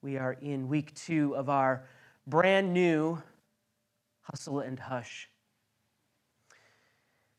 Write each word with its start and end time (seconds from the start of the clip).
We 0.00 0.16
are 0.16 0.34
in 0.40 0.68
week 0.68 0.94
two 0.94 1.34
of 1.34 1.48
our 1.48 1.84
brand 2.24 2.72
new 2.72 3.20
Hustle 4.22 4.60
and 4.60 4.78
Hush. 4.78 5.28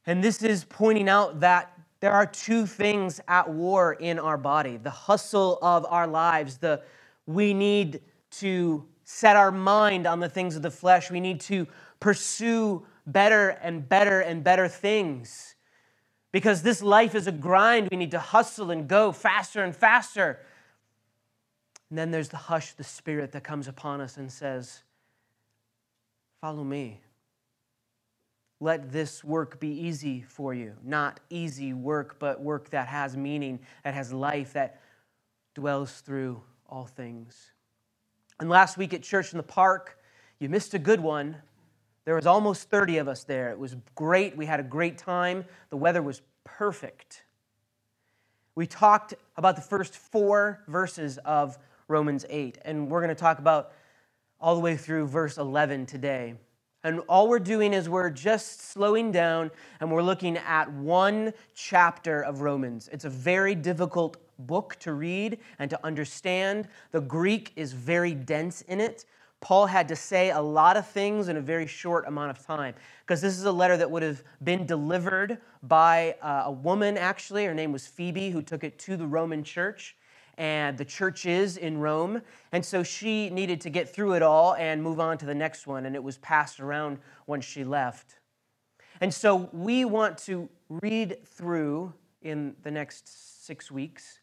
And 0.05 0.21
this 0.21 0.43
is 0.43 0.65
pointing 0.65 1.07
out 1.07 1.39
that 1.39 1.71
there 2.01 2.11
are 2.11 2.25
two 2.25 2.65
things 2.65 3.21
at 3.29 3.49
war 3.49 3.93
in 3.93 4.19
our 4.19 4.37
body 4.37 4.75
the 4.75 4.89
hustle 4.89 5.57
of 5.61 5.85
our 5.89 6.05
lives, 6.05 6.57
the 6.57 6.81
we 7.25 7.53
need 7.53 8.01
to 8.31 8.85
set 9.05 9.37
our 9.37 9.51
mind 9.51 10.05
on 10.05 10.19
the 10.19 10.29
things 10.29 10.57
of 10.57 10.61
the 10.61 10.71
flesh, 10.71 11.09
we 11.09 11.21
need 11.21 11.39
to 11.41 11.65
pursue 12.01 12.85
better 13.07 13.49
and 13.61 13.87
better 13.87 14.19
and 14.19 14.43
better 14.43 14.67
things. 14.67 15.55
Because 16.33 16.61
this 16.61 16.81
life 16.81 17.15
is 17.15 17.25
a 17.25 17.31
grind, 17.31 17.87
we 17.89 17.97
need 17.97 18.11
to 18.11 18.19
hustle 18.19 18.69
and 18.69 18.87
go 18.87 19.11
faster 19.13 19.63
and 19.63 19.73
faster. 19.75 20.39
And 21.89 21.97
then 21.97 22.11
there's 22.11 22.29
the 22.29 22.37
hush, 22.37 22.73
the 22.73 22.83
Spirit 22.83 23.31
that 23.31 23.43
comes 23.43 23.67
upon 23.67 24.01
us 24.01 24.17
and 24.17 24.31
says, 24.31 24.83
Follow 26.41 26.63
me. 26.63 27.01
Let 28.61 28.91
this 28.91 29.23
work 29.23 29.59
be 29.59 29.69
easy 29.69 30.21
for 30.21 30.53
you. 30.53 30.73
Not 30.83 31.19
easy 31.29 31.73
work, 31.73 32.17
but 32.19 32.41
work 32.41 32.69
that 32.71 32.87
has 32.87 33.15
meaning, 33.15 33.59
that 33.83 33.93
has 33.93 34.11
life, 34.13 34.53
that 34.53 34.81
dwells 35.55 36.01
through 36.01 36.41
all 36.67 36.85
things. 36.85 37.51
And 38.39 38.49
last 38.49 38.77
week 38.77 38.93
at 38.93 39.01
church 39.03 39.33
in 39.33 39.37
the 39.37 39.43
park, 39.43 39.97
you 40.39 40.49
missed 40.49 40.73
a 40.73 40.79
good 40.79 40.99
one. 40.99 41.37
There 42.05 42.15
was 42.15 42.25
almost 42.25 42.69
30 42.69 42.97
of 42.97 43.07
us 43.07 43.23
there. 43.23 43.49
It 43.51 43.59
was 43.59 43.75
great. 43.95 44.37
We 44.37 44.45
had 44.45 44.59
a 44.59 44.63
great 44.63 44.97
time. 44.97 45.45
The 45.69 45.77
weather 45.77 46.01
was 46.01 46.21
perfect. 46.43 47.23
We 48.55 48.67
talked 48.67 49.13
about 49.37 49.55
the 49.55 49.61
first 49.61 49.95
four 49.95 50.63
verses 50.67 51.17
of 51.19 51.57
Romans 51.89 52.25
8. 52.29 52.59
And 52.63 52.89
we're 52.89 53.01
going 53.01 53.09
to 53.09 53.15
talk 53.15 53.39
about 53.39 53.73
all 54.39 54.55
the 54.55 54.61
way 54.61 54.77
through 54.77 55.07
verse 55.07 55.37
11 55.37 55.85
today. 55.85 56.35
And 56.83 57.01
all 57.09 57.27
we're 57.27 57.39
doing 57.39 57.73
is 57.73 57.89
we're 57.89 58.09
just 58.09 58.61
slowing 58.61 59.11
down 59.11 59.51
and 59.81 59.91
we're 59.91 60.03
looking 60.03 60.37
at 60.37 60.71
one 60.71 61.33
chapter 61.53 62.21
of 62.21 62.39
Romans. 62.39 62.89
It's 62.93 63.03
a 63.03 63.09
very 63.09 63.53
difficult 63.53 64.15
book 64.37 64.77
to 64.79 64.93
read 64.93 65.39
and 65.57 65.69
to 65.69 65.85
understand. 65.85 66.69
The 66.91 67.01
Greek 67.01 67.51
is 67.57 67.73
very 67.73 68.13
dense 68.13 68.61
in 68.61 68.79
it. 68.79 69.03
Paul 69.41 69.65
had 69.65 69.87
to 69.89 69.95
say 69.95 70.31
a 70.31 70.39
lot 70.39 70.77
of 70.77 70.87
things 70.87 71.27
in 71.27 71.37
a 71.37 71.41
very 71.41 71.67
short 71.67 72.07
amount 72.07 72.31
of 72.31 72.45
time 72.45 72.75
because 73.05 73.19
this 73.19 73.37
is 73.37 73.45
a 73.45 73.51
letter 73.51 73.75
that 73.75 73.89
would 73.89 74.03
have 74.03 74.23
been 74.43 74.65
delivered 74.65 75.37
by 75.63 76.15
uh, 76.21 76.43
a 76.45 76.51
woman, 76.51 76.97
actually. 76.97 77.45
Her 77.45 77.53
name 77.53 77.71
was 77.71 77.87
Phoebe, 77.87 78.29
who 78.29 78.41
took 78.41 78.63
it 78.63 78.77
to 78.79 78.95
the 78.95 79.07
Roman 79.07 79.43
church 79.43 79.95
and 80.39 80.77
the 80.77 80.85
church 80.85 81.25
is 81.25 81.57
in 81.57 81.77
Rome. 81.77 82.21
And 82.53 82.65
so 82.65 82.81
she 82.81 83.29
needed 83.29 83.59
to 83.61 83.69
get 83.69 83.93
through 83.93 84.13
it 84.13 84.23
all 84.23 84.55
and 84.55 84.81
move 84.81 84.99
on 84.99 85.17
to 85.19 85.25
the 85.25 85.35
next 85.35 85.67
one, 85.67 85.85
and 85.85 85.95
it 85.95 86.03
was 86.03 86.17
passed 86.17 86.61
around 86.61 86.97
when 87.25 87.41
she 87.41 87.63
left. 87.63 88.15
And 89.01 89.13
so 89.13 89.49
we 89.51 89.85
want 89.85 90.17
to 90.19 90.49
read 90.81 91.17
through 91.25 91.93
in 92.21 92.55
the 92.63 92.71
next 92.71 93.45
six 93.45 93.69
weeks 93.69 94.19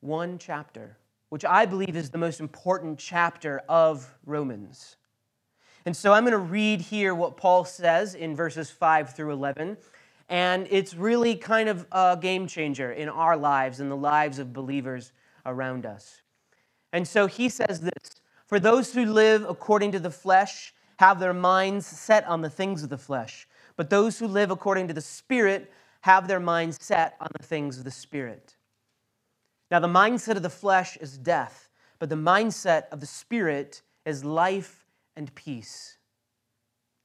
one 0.00 0.38
chapter, 0.38 0.96
which 1.30 1.44
I 1.44 1.66
believe 1.66 1.96
is 1.96 2.10
the 2.10 2.18
most 2.18 2.38
important 2.38 2.98
chapter 2.98 3.62
of 3.68 4.14
Romans. 4.24 4.96
And 5.84 5.96
so 5.96 6.12
I'm 6.12 6.22
going 6.22 6.32
to 6.32 6.38
read 6.38 6.80
here 6.80 7.14
what 7.14 7.36
Paul 7.36 7.64
says 7.64 8.14
in 8.14 8.36
verses 8.36 8.70
5 8.70 9.14
through 9.14 9.32
11. 9.32 9.78
And 10.28 10.66
it's 10.70 10.94
really 10.94 11.36
kind 11.36 11.68
of 11.68 11.86
a 11.92 12.18
game 12.20 12.46
changer 12.46 12.92
in 12.92 13.08
our 13.08 13.36
lives 13.36 13.80
and 13.80 13.90
the 13.90 13.96
lives 13.96 14.38
of 14.38 14.52
believers 14.52 15.12
around 15.44 15.86
us. 15.86 16.22
And 16.92 17.06
so 17.06 17.26
he 17.26 17.48
says 17.48 17.80
this 17.80 18.20
For 18.46 18.58
those 18.58 18.92
who 18.92 19.04
live 19.04 19.44
according 19.48 19.92
to 19.92 20.00
the 20.00 20.10
flesh 20.10 20.74
have 20.98 21.20
their 21.20 21.34
minds 21.34 21.86
set 21.86 22.26
on 22.26 22.42
the 22.42 22.50
things 22.50 22.82
of 22.82 22.88
the 22.88 22.98
flesh, 22.98 23.46
but 23.76 23.90
those 23.90 24.18
who 24.18 24.26
live 24.26 24.50
according 24.50 24.88
to 24.88 24.94
the 24.94 25.00
Spirit 25.00 25.70
have 26.00 26.28
their 26.28 26.40
minds 26.40 26.78
set 26.80 27.16
on 27.20 27.28
the 27.38 27.44
things 27.44 27.78
of 27.78 27.84
the 27.84 27.90
Spirit. 27.90 28.56
Now, 29.70 29.80
the 29.80 29.88
mindset 29.88 30.36
of 30.36 30.42
the 30.42 30.50
flesh 30.50 30.96
is 30.98 31.18
death, 31.18 31.68
but 31.98 32.08
the 32.08 32.16
mindset 32.16 32.84
of 32.90 33.00
the 33.00 33.06
Spirit 33.06 33.82
is 34.04 34.24
life 34.24 34.86
and 35.16 35.34
peace. 35.34 35.95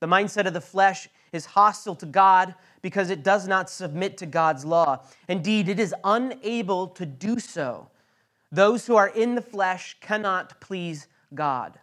The 0.01 0.07
mindset 0.07 0.47
of 0.47 0.53
the 0.53 0.59
flesh 0.59 1.07
is 1.31 1.45
hostile 1.45 1.95
to 1.95 2.05
God 2.05 2.55
because 2.81 3.09
it 3.09 3.23
does 3.23 3.47
not 3.47 3.69
submit 3.69 4.17
to 4.17 4.25
God's 4.25 4.65
law. 4.65 5.05
Indeed, 5.29 5.69
it 5.69 5.79
is 5.79 5.95
unable 6.03 6.87
to 6.87 7.05
do 7.05 7.39
so. 7.39 7.87
Those 8.51 8.87
who 8.87 8.95
are 8.95 9.07
in 9.07 9.35
the 9.35 9.41
flesh 9.41 9.95
cannot 10.01 10.59
please 10.59 11.07
God. 11.33 11.79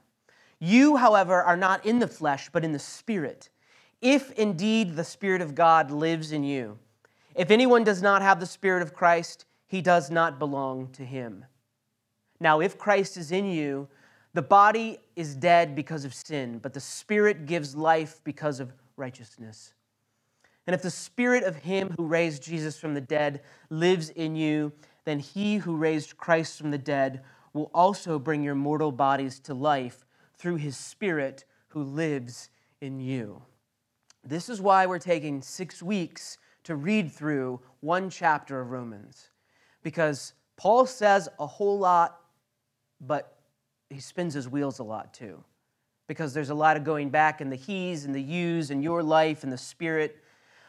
You, 0.59 0.97
however, 0.97 1.43
are 1.43 1.57
not 1.57 1.87
in 1.87 2.01
the 2.01 2.09
flesh, 2.09 2.51
but 2.53 2.65
in 2.65 2.73
the 2.73 2.79
Spirit, 2.81 3.49
if 4.03 4.33
indeed 4.33 4.97
the 4.97 5.05
Spirit 5.05 5.41
of 5.41 5.55
God 5.55 5.93
lives 5.93 6.33
in 6.33 6.43
you. 6.43 6.79
If 7.37 7.53
anyone 7.53 7.85
does 7.85 8.03
not 8.03 8.21
have 8.21 8.41
the 8.41 8.47
Spirit 8.47 8.83
of 8.83 8.93
Christ, 8.93 9.45
he 9.69 9.81
does 9.81 10.11
not 10.11 10.41
belong 10.41 10.89
to 10.95 11.05
him. 11.05 11.45
Now, 12.41 12.61
if 12.61 12.77
Christ 12.77 13.17
is 13.17 13.31
in 13.31 13.47
you, 13.47 13.89
the 14.39 14.43
body 14.43 14.99
is 15.17 15.35
dead 15.35 15.75
because 15.75 16.05
of 16.05 16.15
sin, 16.15 16.61
but 16.61 16.73
the 16.73 16.79
Spirit 16.79 17.45
gives 17.45 17.75
life 17.75 18.21
because 18.23 18.61
of 18.61 18.73
righteousness. 18.97 19.75
And 20.69 20.75
if 20.75 20.81
the 20.81 20.93
spirit 20.93 21.43
of 21.43 21.57
him 21.57 21.93
who 21.97 22.07
raised 22.07 22.45
Jesus 22.45 22.79
from 22.79 22.95
the 22.95 23.01
dead 23.01 23.41
lives 23.69 24.11
in 24.11 24.37
you, 24.37 24.71
then 25.05 25.19
he 25.19 25.57
who 25.57 25.75
raised 25.75 26.17
Christ 26.17 26.57
from 26.57 26.71
the 26.71 26.79
dead 26.79 27.25
will 27.53 27.69
also 27.75 28.17
bring 28.17 28.45
your 28.45 28.55
mortal 28.55 28.93
bodies 28.93 29.41
to 29.41 29.55
life 29.55 30.07
through 30.37 30.55
his 30.55 30.77
spirit 30.77 31.45
who 31.71 31.83
lives 31.83 32.49
in 32.81 33.01
you. 33.01 33.43
This 34.23 34.49
is 34.49 34.61
why 34.61 34.87
we're 34.87 35.01
taking 35.01 35.43
six 35.43 35.83
weeks 35.83 36.39
to 36.63 36.77
read 36.77 37.11
through 37.11 37.59
one 37.81 38.09
chapter 38.09 38.61
of 38.61 38.71
Romans, 38.71 39.31
because 39.83 40.35
Paul 40.57 40.87
says 40.87 41.29
a 41.41 41.47
whole 41.49 41.81
lot, 41.81 42.21
but 43.01 43.38
he 43.91 44.01
spins 44.01 44.35
his 44.35 44.49
wheels 44.49 44.79
a 44.79 44.85
lot 44.85 45.15
too 45.15 45.43
because 46.07 46.33
there's 46.33 46.51
a 46.51 46.55
lot 46.55 46.77
of 46.77 46.85
going 46.85 47.11
back 47.11 47.41
in 47.41 47.51
the 47.51 47.57
he's 47.57 48.05
and 48.05 48.15
the 48.15 48.23
you's 48.23 48.71
and 48.71 48.83
your 48.83 49.03
life 49.03 49.45
and 49.45 49.53
the 49.53 49.59
spirit. 49.59 50.17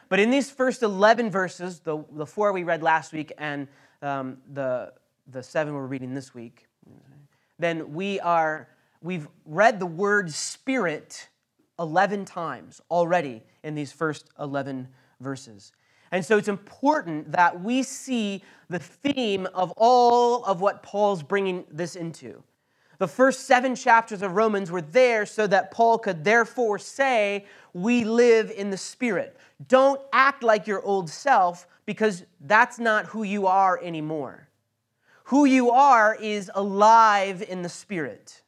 But 0.08 0.20
in 0.20 0.30
these 0.30 0.50
first 0.50 0.82
11 0.82 1.30
verses, 1.30 1.80
the, 1.80 2.04
the 2.12 2.26
four 2.26 2.52
we 2.52 2.62
read 2.62 2.82
last 2.82 3.12
week 3.12 3.32
and 3.38 3.66
um, 4.02 4.38
the, 4.52 4.92
the 5.28 5.42
seven 5.42 5.74
we're 5.74 5.86
reading 5.86 6.14
this 6.14 6.34
week, 6.34 6.66
then 7.58 7.92
we 7.92 8.20
are, 8.20 8.68
we've 9.02 9.28
read 9.44 9.80
the 9.80 9.86
word 9.86 10.30
spirit 10.30 11.28
11 11.78 12.26
times 12.26 12.80
already 12.90 13.42
in 13.62 13.74
these 13.74 13.92
first 13.92 14.28
11 14.38 14.88
verses. 15.20 15.72
And 16.12 16.24
so 16.24 16.36
it's 16.36 16.48
important 16.48 17.32
that 17.32 17.62
we 17.62 17.82
see 17.82 18.42
the 18.68 18.78
theme 18.78 19.46
of 19.54 19.72
all 19.76 20.44
of 20.44 20.60
what 20.60 20.82
Paul's 20.82 21.22
bringing 21.22 21.64
this 21.70 21.96
into. 21.96 22.42
The 23.00 23.08
first 23.08 23.46
seven 23.46 23.74
chapters 23.74 24.20
of 24.20 24.32
Romans 24.32 24.70
were 24.70 24.82
there 24.82 25.24
so 25.24 25.46
that 25.46 25.70
Paul 25.70 25.98
could 25.98 26.22
therefore 26.22 26.78
say, 26.78 27.46
We 27.72 28.04
live 28.04 28.50
in 28.50 28.68
the 28.68 28.76
Spirit. 28.76 29.38
Don't 29.68 29.98
act 30.12 30.42
like 30.42 30.66
your 30.66 30.82
old 30.82 31.08
self 31.08 31.66
because 31.86 32.24
that's 32.42 32.78
not 32.78 33.06
who 33.06 33.22
you 33.22 33.46
are 33.46 33.80
anymore. 33.82 34.48
Who 35.24 35.46
you 35.46 35.70
are 35.70 36.14
is 36.14 36.50
alive 36.54 37.40
in 37.40 37.62
the 37.62 37.70
Spirit. 37.70 38.42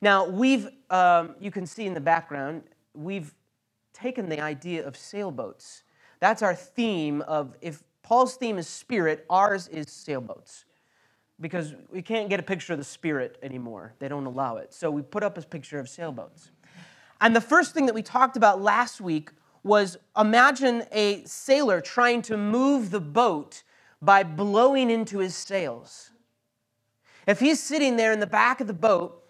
Now, 0.00 0.26
we've, 0.26 0.70
um, 0.88 1.34
you 1.38 1.50
can 1.50 1.66
see 1.66 1.84
in 1.84 1.92
the 1.92 2.00
background, 2.00 2.62
we've 2.94 3.34
taken 3.92 4.30
the 4.30 4.40
idea 4.40 4.86
of 4.86 4.96
sailboats. 4.96 5.82
That's 6.18 6.40
our 6.40 6.54
theme 6.54 7.20
of, 7.20 7.58
if 7.60 7.82
Paul's 8.02 8.36
theme 8.36 8.56
is 8.56 8.66
spirit, 8.66 9.26
ours 9.28 9.68
is 9.68 9.90
sailboats 9.90 10.64
because 11.42 11.74
we 11.90 12.00
can't 12.00 12.30
get 12.30 12.40
a 12.40 12.42
picture 12.42 12.72
of 12.72 12.78
the 12.78 12.84
Spirit 12.84 13.36
anymore. 13.42 13.92
They 13.98 14.08
don't 14.08 14.24
allow 14.24 14.56
it. 14.56 14.72
So 14.72 14.90
we 14.90 15.02
put 15.02 15.22
up 15.22 15.36
a 15.36 15.42
picture 15.42 15.78
of 15.78 15.88
sailboats. 15.88 16.50
And 17.20 17.36
the 17.36 17.40
first 17.40 17.74
thing 17.74 17.86
that 17.86 17.94
we 17.94 18.02
talked 18.02 18.36
about 18.36 18.62
last 18.62 19.00
week 19.00 19.30
was 19.62 19.98
imagine 20.16 20.84
a 20.92 21.22
sailor 21.24 21.80
trying 21.80 22.22
to 22.22 22.36
move 22.36 22.90
the 22.90 23.00
boat 23.00 23.62
by 24.00 24.22
blowing 24.22 24.88
into 24.88 25.18
his 25.18 25.34
sails. 25.34 26.10
If 27.26 27.40
he's 27.40 27.62
sitting 27.62 27.96
there 27.96 28.12
in 28.12 28.20
the 28.20 28.26
back 28.26 28.60
of 28.60 28.66
the 28.66 28.74
boat, 28.74 29.22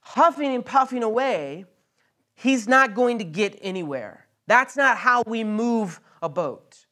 huffing 0.00 0.54
and 0.54 0.64
puffing 0.64 1.02
away, 1.02 1.64
he's 2.34 2.68
not 2.68 2.94
going 2.94 3.18
to 3.18 3.24
get 3.24 3.58
anywhere. 3.62 4.26
That's 4.46 4.76
not 4.76 4.98
how 4.98 5.22
we 5.26 5.42
move 5.42 6.00
a 6.22 6.28
boat. 6.28 6.86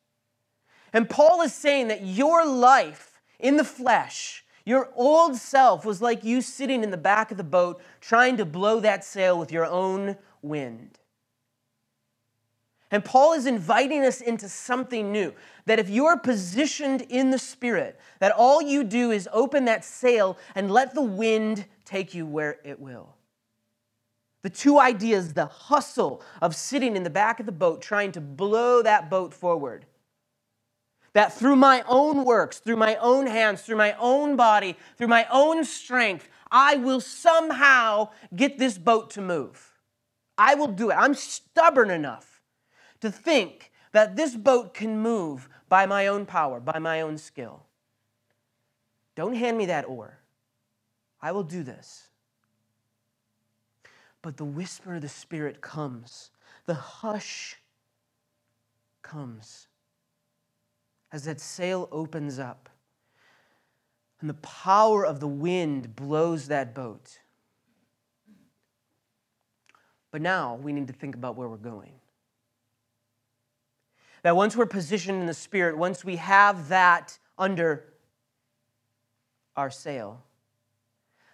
And 0.93 1.09
Paul 1.09 1.43
is 1.43 1.53
saying 1.53 1.89
that 1.89 2.05
your 2.05 2.47
life 2.47 3.21
in 3.39 3.57
the 3.57 3.65
flesh 3.65 4.44
your 4.64 4.90
old 4.94 5.37
self 5.37 5.84
was 5.84 6.00
like 6.00 6.25
you 6.25 6.40
sitting 6.40 6.82
in 6.82 6.90
the 6.90 6.96
back 6.96 7.31
of 7.31 7.37
the 7.37 7.44
boat 7.44 7.82
trying 8.00 8.37
to 8.38 8.44
blow 8.44 8.81
that 8.81 9.05
sail 9.05 9.38
with 9.38 9.52
your 9.52 9.66
own 9.66 10.16
wind. 10.40 10.99
And 12.90 13.05
Paul 13.05 13.32
is 13.32 13.46
inviting 13.46 14.05
us 14.05 14.20
into 14.20 14.49
something 14.49 15.11
new. 15.11 15.34
That 15.66 15.81
if 15.81 15.90
you're 15.90 16.16
positioned 16.16 17.02
in 17.02 17.31
the 17.31 17.38
Spirit, 17.38 17.99
that 18.20 18.31
all 18.31 18.62
you 18.62 18.84
do 18.84 19.11
is 19.11 19.28
open 19.32 19.64
that 19.64 19.84
sail 19.84 20.38
and 20.55 20.70
let 20.70 20.94
the 20.94 21.02
wind 21.02 21.64
take 21.84 22.14
you 22.14 22.25
where 22.25 22.58
it 22.64 22.78
will. 22.78 23.16
The 24.43 24.50
two 24.50 24.78
ideas 24.78 25.32
the 25.32 25.46
hustle 25.46 26.22
of 26.40 26.55
sitting 26.55 26.96
in 26.96 27.02
the 27.02 27.11
back 27.11 27.40
of 27.40 27.46
the 27.46 27.52
boat 27.52 27.82
trying 27.82 28.12
to 28.12 28.20
blow 28.20 28.82
that 28.82 29.11
boat 29.11 29.34
forward. 29.34 29.87
That 31.14 31.32
through 31.32 31.56
my 31.56 31.82
own 31.87 32.25
works, 32.25 32.58
through 32.58 32.76
my 32.76 32.96
own 32.96 33.26
hands, 33.26 33.62
through 33.62 33.76
my 33.76 33.94
own 33.99 34.37
body, 34.37 34.76
through 34.96 35.08
my 35.08 35.26
own 35.31 35.64
strength, 35.64 36.28
I 36.50 36.76
will 36.76 37.00
somehow 37.00 38.11
get 38.34 38.58
this 38.58 38.78
boat 38.78 39.11
to 39.11 39.20
move. 39.20 39.72
I 40.37 40.56
will 40.56 40.69
do 40.69 40.90
it. 40.90 40.94
I'm 40.94 41.14
stubborn 41.14 41.90
enough 41.90 42.43
to 43.00 43.11
think 43.11 43.70
that 43.93 44.16
this 44.16 44.34
boat 44.34 44.75
can 44.75 44.99
move 44.99 45.49
by 45.69 45.87
my 45.87 46.08
own 46.08 46.26
power, 46.26 46.58
by 46.58 46.81
my 46.81 47.00
own 47.00 47.16
skill. 47.16 47.62
Don't 49.14 49.34
hand 49.34 49.56
me 49.56 49.66
that 49.66 49.88
oar. 49.88 50.19
I 51.22 51.31
will 51.31 51.44
do 51.44 51.62
this. 51.62 52.08
But 54.20 54.37
the 54.37 54.44
whisper 54.44 54.96
of 54.96 55.02
the 55.02 55.08
Spirit 55.08 55.61
comes, 55.61 56.31
the 56.66 56.75
hush 56.75 57.56
comes 59.02 59.69
as 61.14 61.22
that 61.26 61.40
sail 61.40 61.88
opens 61.93 62.40
up 62.40 62.69
and 64.20 64.28
the 64.28 64.34
power 64.34 65.06
of 65.06 65.20
the 65.20 65.28
wind 65.28 65.94
blows 65.94 66.49
that 66.49 66.75
boat. 66.75 67.20
But 70.11 70.20
now 70.22 70.56
we 70.56 70.72
need 70.72 70.88
to 70.88 70.93
think 70.93 71.14
about 71.14 71.37
where 71.37 71.49
we're 71.49 71.56
going. 71.56 71.93
That 74.25 74.34
once 74.34 74.56
we're 74.56 74.66
positioned 74.66 75.20
in 75.20 75.26
the 75.26 75.34
Spirit, 75.34 75.78
once 75.78 76.05
we 76.05 76.16
have 76.16 76.69
that 76.70 77.16
under 77.38 77.84
our 79.55 79.70
sail, 79.70 80.20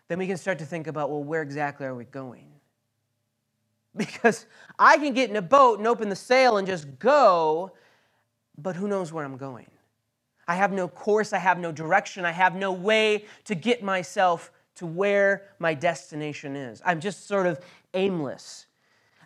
then 0.08 0.18
we 0.18 0.26
can 0.26 0.36
start 0.36 0.58
to 0.58 0.66
think 0.66 0.88
about 0.88 1.08
well, 1.08 1.24
where 1.24 1.40
exactly 1.40 1.86
are 1.86 1.94
we 1.94 2.04
going? 2.04 2.48
Because 3.96 4.44
I 4.78 4.98
can 4.98 5.14
get 5.14 5.30
in 5.30 5.36
a 5.36 5.42
boat 5.42 5.78
and 5.78 5.88
open 5.88 6.10
the 6.10 6.16
sail 6.16 6.58
and 6.58 6.66
just 6.66 6.98
go, 6.98 7.72
but 8.62 8.76
who 8.76 8.88
knows 8.88 9.12
where 9.12 9.24
I'm 9.24 9.36
going? 9.36 9.66
I 10.48 10.56
have 10.56 10.72
no 10.72 10.88
course, 10.88 11.32
I 11.32 11.38
have 11.38 11.58
no 11.58 11.70
direction, 11.70 12.24
I 12.24 12.32
have 12.32 12.54
no 12.54 12.72
way 12.72 13.24
to 13.44 13.54
get 13.54 13.82
myself 13.82 14.50
to 14.76 14.86
where 14.86 15.48
my 15.58 15.74
destination 15.74 16.56
is. 16.56 16.82
I'm 16.84 17.00
just 17.00 17.28
sort 17.28 17.46
of 17.46 17.60
aimless. 17.94 18.66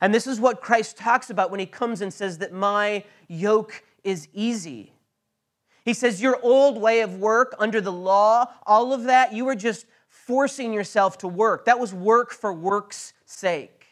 And 0.00 0.12
this 0.12 0.26
is 0.26 0.40
what 0.40 0.60
Christ 0.60 0.96
talks 0.96 1.31
about 1.31 1.50
when 1.50 1.60
he 1.60 1.66
comes 1.66 2.00
and 2.00 2.12
says 2.12 2.38
that 2.38 2.52
my 2.52 3.04
yoke 3.28 3.84
is 4.02 4.28
easy. 4.34 4.92
He 5.84 5.94
says, 5.94 6.20
Your 6.20 6.38
old 6.42 6.80
way 6.80 7.00
of 7.00 7.19
work 7.19 7.54
under 7.58 7.80
the 7.80 7.92
law, 7.92 8.46
all 8.66 8.92
of 8.92 9.04
that, 9.04 9.32
you 9.32 9.44
were 9.44 9.54
just 9.54 9.87
forcing 10.08 10.72
yourself 10.72 11.19
to 11.19 11.28
work. 11.28 11.64
That 11.66 11.78
was 11.78 11.94
work 11.94 12.32
for 12.32 12.52
work's 12.52 13.12
sake. 13.25 13.87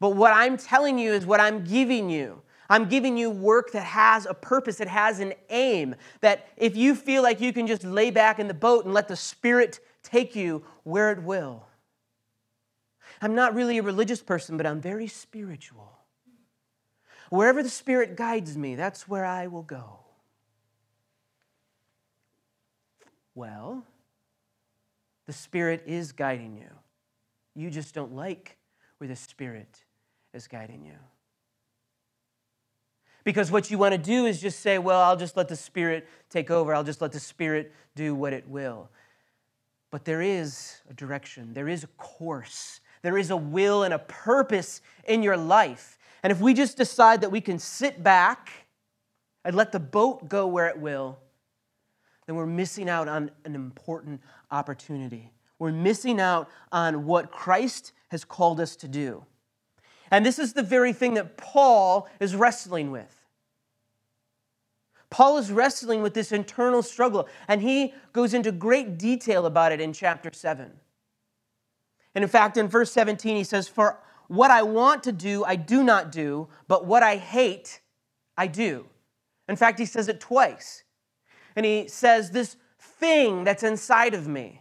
But 0.00 0.10
what 0.10 0.32
I'm 0.32 0.56
telling 0.56 0.98
you 0.98 1.12
is 1.12 1.26
what 1.26 1.40
I'm 1.40 1.64
giving 1.64 2.10
you. 2.10 2.42
I'm 2.68 2.88
giving 2.88 3.16
you 3.16 3.30
work 3.30 3.72
that 3.72 3.84
has 3.84 4.26
a 4.26 4.34
purpose, 4.34 4.80
it 4.80 4.88
has 4.88 5.20
an 5.20 5.34
aim. 5.50 5.94
That 6.20 6.48
if 6.56 6.76
you 6.76 6.94
feel 6.94 7.22
like 7.22 7.40
you 7.40 7.52
can 7.52 7.66
just 7.66 7.84
lay 7.84 8.10
back 8.10 8.38
in 8.38 8.48
the 8.48 8.54
boat 8.54 8.84
and 8.84 8.94
let 8.94 9.08
the 9.08 9.16
Spirit 9.16 9.80
take 10.02 10.34
you 10.34 10.64
where 10.82 11.10
it 11.12 11.22
will. 11.22 11.66
I'm 13.20 13.34
not 13.34 13.54
really 13.54 13.78
a 13.78 13.82
religious 13.82 14.22
person, 14.22 14.56
but 14.56 14.66
I'm 14.66 14.80
very 14.80 15.06
spiritual. 15.06 15.98
Wherever 17.30 17.62
the 17.62 17.70
Spirit 17.70 18.16
guides 18.16 18.56
me, 18.56 18.74
that's 18.74 19.08
where 19.08 19.24
I 19.24 19.46
will 19.46 19.62
go. 19.62 20.00
Well, 23.34 23.84
the 25.26 25.32
Spirit 25.32 25.82
is 25.86 26.12
guiding 26.12 26.56
you. 26.56 26.70
You 27.54 27.70
just 27.70 27.94
don't 27.94 28.14
like 28.14 28.56
where 28.98 29.08
the 29.08 29.16
Spirit 29.16 29.84
is 30.32 30.46
guiding 30.46 30.84
you. 30.84 30.98
Because 33.24 33.50
what 33.50 33.70
you 33.70 33.78
want 33.78 33.92
to 33.92 33.98
do 33.98 34.26
is 34.26 34.40
just 34.40 34.60
say, 34.60 34.78
well, 34.78 35.00
I'll 35.00 35.16
just 35.16 35.36
let 35.36 35.48
the 35.48 35.56
Spirit 35.56 36.06
take 36.28 36.50
over. 36.50 36.74
I'll 36.74 36.84
just 36.84 37.00
let 37.00 37.12
the 37.12 37.20
Spirit 37.20 37.72
do 37.94 38.14
what 38.14 38.32
it 38.32 38.46
will. 38.46 38.90
But 39.90 40.04
there 40.04 40.20
is 40.20 40.76
a 40.90 40.94
direction, 40.94 41.54
there 41.54 41.68
is 41.68 41.84
a 41.84 41.88
course, 41.98 42.80
there 43.02 43.16
is 43.16 43.30
a 43.30 43.36
will 43.36 43.84
and 43.84 43.94
a 43.94 43.98
purpose 43.98 44.80
in 45.04 45.22
your 45.22 45.36
life. 45.36 45.98
And 46.22 46.30
if 46.30 46.40
we 46.40 46.52
just 46.52 46.76
decide 46.76 47.20
that 47.20 47.30
we 47.30 47.40
can 47.40 47.58
sit 47.58 48.02
back 48.02 48.50
and 49.44 49.54
let 49.54 49.72
the 49.72 49.80
boat 49.80 50.28
go 50.28 50.46
where 50.46 50.68
it 50.68 50.78
will, 50.78 51.18
then 52.26 52.36
we're 52.36 52.46
missing 52.46 52.88
out 52.88 53.08
on 53.08 53.30
an 53.44 53.54
important 53.54 54.20
opportunity. 54.50 55.30
We're 55.58 55.72
missing 55.72 56.20
out 56.20 56.48
on 56.72 57.04
what 57.04 57.30
Christ 57.30 57.92
has 58.08 58.24
called 58.24 58.60
us 58.60 58.76
to 58.76 58.88
do. 58.88 59.24
And 60.14 60.24
this 60.24 60.38
is 60.38 60.52
the 60.52 60.62
very 60.62 60.92
thing 60.92 61.14
that 61.14 61.36
Paul 61.36 62.08
is 62.20 62.36
wrestling 62.36 62.92
with. 62.92 63.24
Paul 65.10 65.38
is 65.38 65.50
wrestling 65.50 66.02
with 66.02 66.14
this 66.14 66.30
internal 66.30 66.84
struggle, 66.84 67.28
and 67.48 67.60
he 67.60 67.94
goes 68.12 68.32
into 68.32 68.52
great 68.52 68.96
detail 68.96 69.44
about 69.44 69.72
it 69.72 69.80
in 69.80 69.92
chapter 69.92 70.30
7. 70.32 70.70
And 72.14 72.22
in 72.22 72.30
fact, 72.30 72.56
in 72.56 72.68
verse 72.68 72.92
17, 72.92 73.34
he 73.34 73.42
says, 73.42 73.66
For 73.66 73.98
what 74.28 74.52
I 74.52 74.62
want 74.62 75.02
to 75.02 75.10
do, 75.10 75.42
I 75.44 75.56
do 75.56 75.82
not 75.82 76.12
do, 76.12 76.46
but 76.68 76.86
what 76.86 77.02
I 77.02 77.16
hate, 77.16 77.80
I 78.36 78.46
do. 78.46 78.86
In 79.48 79.56
fact, 79.56 79.80
he 79.80 79.84
says 79.84 80.06
it 80.06 80.20
twice. 80.20 80.84
And 81.56 81.66
he 81.66 81.88
says, 81.88 82.30
This 82.30 82.56
thing 82.78 83.42
that's 83.42 83.64
inside 83.64 84.14
of 84.14 84.28
me. 84.28 84.60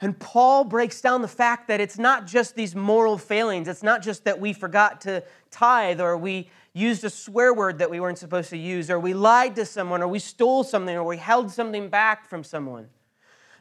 And 0.00 0.18
Paul 0.18 0.64
breaks 0.64 1.00
down 1.00 1.22
the 1.22 1.28
fact 1.28 1.68
that 1.68 1.80
it's 1.80 1.98
not 1.98 2.26
just 2.26 2.54
these 2.54 2.76
moral 2.76 3.18
failings. 3.18 3.66
It's 3.66 3.82
not 3.82 4.00
just 4.00 4.24
that 4.24 4.38
we 4.38 4.52
forgot 4.52 5.00
to 5.02 5.24
tithe 5.50 6.00
or 6.00 6.16
we 6.16 6.50
used 6.72 7.02
a 7.02 7.10
swear 7.10 7.52
word 7.52 7.78
that 7.78 7.90
we 7.90 7.98
weren't 7.98 8.18
supposed 8.18 8.50
to 8.50 8.56
use 8.56 8.90
or 8.90 9.00
we 9.00 9.12
lied 9.12 9.56
to 9.56 9.64
someone 9.64 10.00
or 10.00 10.06
we 10.06 10.20
stole 10.20 10.62
something 10.62 10.94
or 10.94 11.02
we 11.02 11.16
held 11.16 11.50
something 11.50 11.88
back 11.88 12.28
from 12.28 12.44
someone. 12.44 12.88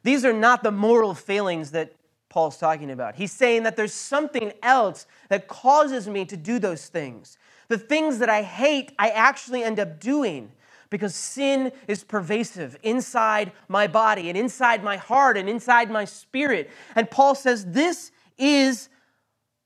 These 0.03 0.23
are 0.25 0.33
not 0.33 0.61
the 0.61 0.71
moral 0.71 1.15
failings 1.15 1.71
that 1.71 1.93
Paul's 2.29 2.57
talking 2.57 2.91
about. 2.91 3.15
He's 3.15 3.31
saying 3.31 3.63
that 3.63 3.75
there's 3.75 3.93
something 3.93 4.53
else 4.61 5.07
that 5.29 5.47
causes 5.47 6.07
me 6.07 6.23
to 6.25 6.37
do 6.37 6.59
those 6.59 6.87
things. 6.87 7.37
The 7.67 7.79
things 7.79 8.19
that 8.19 8.29
I 8.29 8.43
hate, 8.43 8.91
I 8.99 9.09
actually 9.09 9.63
end 9.63 9.79
up 9.79 9.99
doing 9.99 10.51
because 10.89 11.15
sin 11.15 11.71
is 11.87 12.03
pervasive 12.03 12.77
inside 12.83 13.51
my 13.67 13.87
body 13.87 14.29
and 14.29 14.37
inside 14.37 14.83
my 14.83 14.97
heart 14.97 15.37
and 15.37 15.49
inside 15.49 15.91
my 15.91 16.05
spirit. 16.05 16.69
And 16.95 17.09
Paul 17.09 17.35
says, 17.35 17.65
This 17.65 18.11
is 18.37 18.89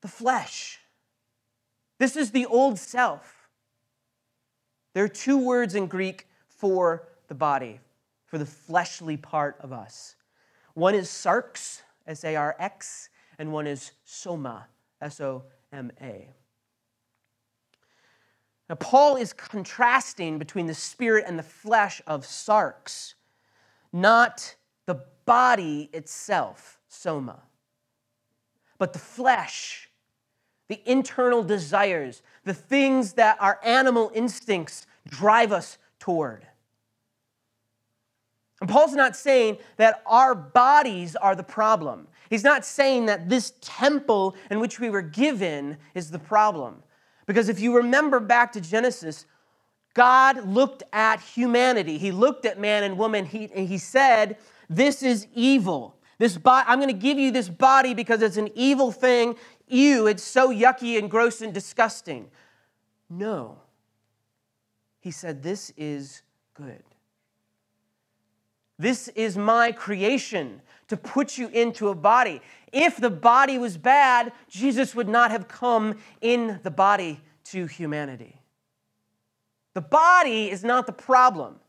the 0.01 0.07
flesh. 0.07 0.79
This 1.99 2.15
is 2.15 2.31
the 2.31 2.45
old 2.45 2.79
self. 2.79 3.49
There 4.93 5.03
are 5.03 5.09
two 5.09 5.37
words 5.37 5.75
in 5.75 5.87
Greek 5.87 6.27
for 6.47 7.07
the 7.27 7.35
body, 7.35 7.79
for 8.25 8.37
the 8.37 8.45
fleshly 8.45 9.17
part 9.17 9.57
of 9.61 9.71
us. 9.71 10.15
One 10.73 10.95
is 10.95 11.07
sarx, 11.07 11.81
S 12.07 12.23
A 12.23 12.35
R 12.35 12.55
X, 12.59 13.09
and 13.37 13.51
one 13.51 13.67
is 13.67 13.91
soma, 14.03 14.67
S 15.01 15.21
O 15.21 15.43
M 15.71 15.91
A. 16.01 16.27
Now, 18.71 18.75
Paul 18.75 19.17
is 19.17 19.33
contrasting 19.33 20.39
between 20.39 20.65
the 20.65 20.73
spirit 20.73 21.25
and 21.27 21.37
the 21.37 21.43
flesh 21.43 22.01
of 22.07 22.25
sarx, 22.25 23.15
not 23.91 24.55
the 24.85 25.03
body 25.25 25.89
itself, 25.91 26.79
soma, 26.87 27.41
but 28.77 28.93
the 28.93 28.99
flesh, 28.99 29.89
the 30.69 30.81
internal 30.89 31.43
desires, 31.43 32.21
the 32.45 32.53
things 32.53 33.11
that 33.15 33.35
our 33.41 33.59
animal 33.61 34.09
instincts 34.15 34.87
drive 35.05 35.51
us 35.51 35.77
toward. 35.99 36.47
And 38.61 38.69
Paul's 38.69 38.93
not 38.93 39.17
saying 39.17 39.57
that 39.75 40.01
our 40.05 40.33
bodies 40.33 41.17
are 41.17 41.35
the 41.35 41.43
problem. 41.43 42.07
He's 42.29 42.45
not 42.45 42.63
saying 42.63 43.07
that 43.07 43.27
this 43.27 43.51
temple 43.59 44.33
in 44.49 44.61
which 44.61 44.79
we 44.79 44.89
were 44.89 45.01
given 45.01 45.75
is 45.93 46.09
the 46.09 46.19
problem. 46.19 46.83
Because 47.25 47.49
if 47.49 47.59
you 47.59 47.75
remember 47.75 48.19
back 48.19 48.51
to 48.53 48.61
Genesis, 48.61 49.25
God 49.93 50.47
looked 50.47 50.83
at 50.93 51.19
humanity. 51.19 51.97
He 51.97 52.11
looked 52.11 52.45
at 52.45 52.59
man 52.59 52.83
and 52.83 52.97
woman 52.97 53.25
he, 53.25 53.49
and 53.53 53.67
he 53.67 53.77
said, 53.77 54.37
This 54.69 55.03
is 55.03 55.27
evil. 55.33 55.97
This 56.17 56.37
bo- 56.37 56.63
I'm 56.65 56.79
going 56.79 56.93
to 56.93 56.99
give 56.99 57.17
you 57.17 57.31
this 57.31 57.49
body 57.49 57.93
because 57.93 58.21
it's 58.21 58.37
an 58.37 58.49
evil 58.55 58.91
thing. 58.91 59.35
Ew, 59.67 60.07
it's 60.07 60.23
so 60.23 60.49
yucky 60.49 60.97
and 60.97 61.09
gross 61.09 61.41
and 61.41 61.53
disgusting. 61.53 62.29
No. 63.09 63.57
He 64.99 65.11
said, 65.11 65.43
This 65.43 65.73
is 65.75 66.21
good. 66.53 66.83
This 68.81 69.09
is 69.09 69.37
my 69.37 69.71
creation 69.71 70.59
to 70.87 70.97
put 70.97 71.37
you 71.37 71.49
into 71.49 71.89
a 71.89 71.95
body. 71.95 72.41
If 72.73 72.97
the 72.97 73.11
body 73.11 73.59
was 73.59 73.77
bad, 73.77 74.33
Jesus 74.49 74.95
would 74.95 75.07
not 75.07 75.29
have 75.29 75.47
come 75.47 75.99
in 76.19 76.59
the 76.63 76.71
body 76.71 77.21
to 77.45 77.67
humanity. 77.67 78.41
The 79.75 79.81
body 79.81 80.49
is 80.49 80.63
not 80.63 80.87
the 80.87 80.93
problem, 80.93 81.59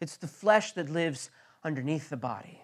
it's 0.00 0.16
the 0.16 0.26
flesh 0.26 0.72
that 0.72 0.88
lives 0.88 1.30
underneath 1.62 2.08
the 2.08 2.16
body. 2.16 2.62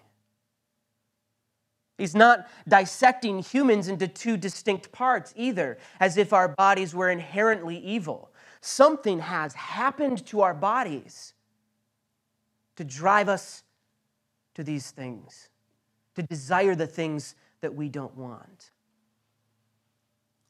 He's 1.99 2.15
not 2.15 2.47
dissecting 2.67 3.43
humans 3.43 3.89
into 3.89 4.07
two 4.07 4.37
distinct 4.37 4.91
parts 4.91 5.33
either, 5.35 5.77
as 5.99 6.17
if 6.17 6.33
our 6.33 6.47
bodies 6.47 6.95
were 6.95 7.11
inherently 7.11 7.77
evil. 7.77 8.31
Something 8.59 9.19
has 9.19 9.53
happened 9.53 10.25
to 10.27 10.41
our 10.41 10.55
bodies 10.55 11.33
to 12.77 12.83
drive 12.83 13.27
us 13.27 13.63
to 14.55 14.63
these 14.63 14.91
things, 14.91 15.49
to 16.15 16.23
desire 16.23 16.73
the 16.73 16.87
things 16.87 17.35
that 17.61 17.75
we 17.75 17.89
don't 17.89 18.15
want. 18.15 18.71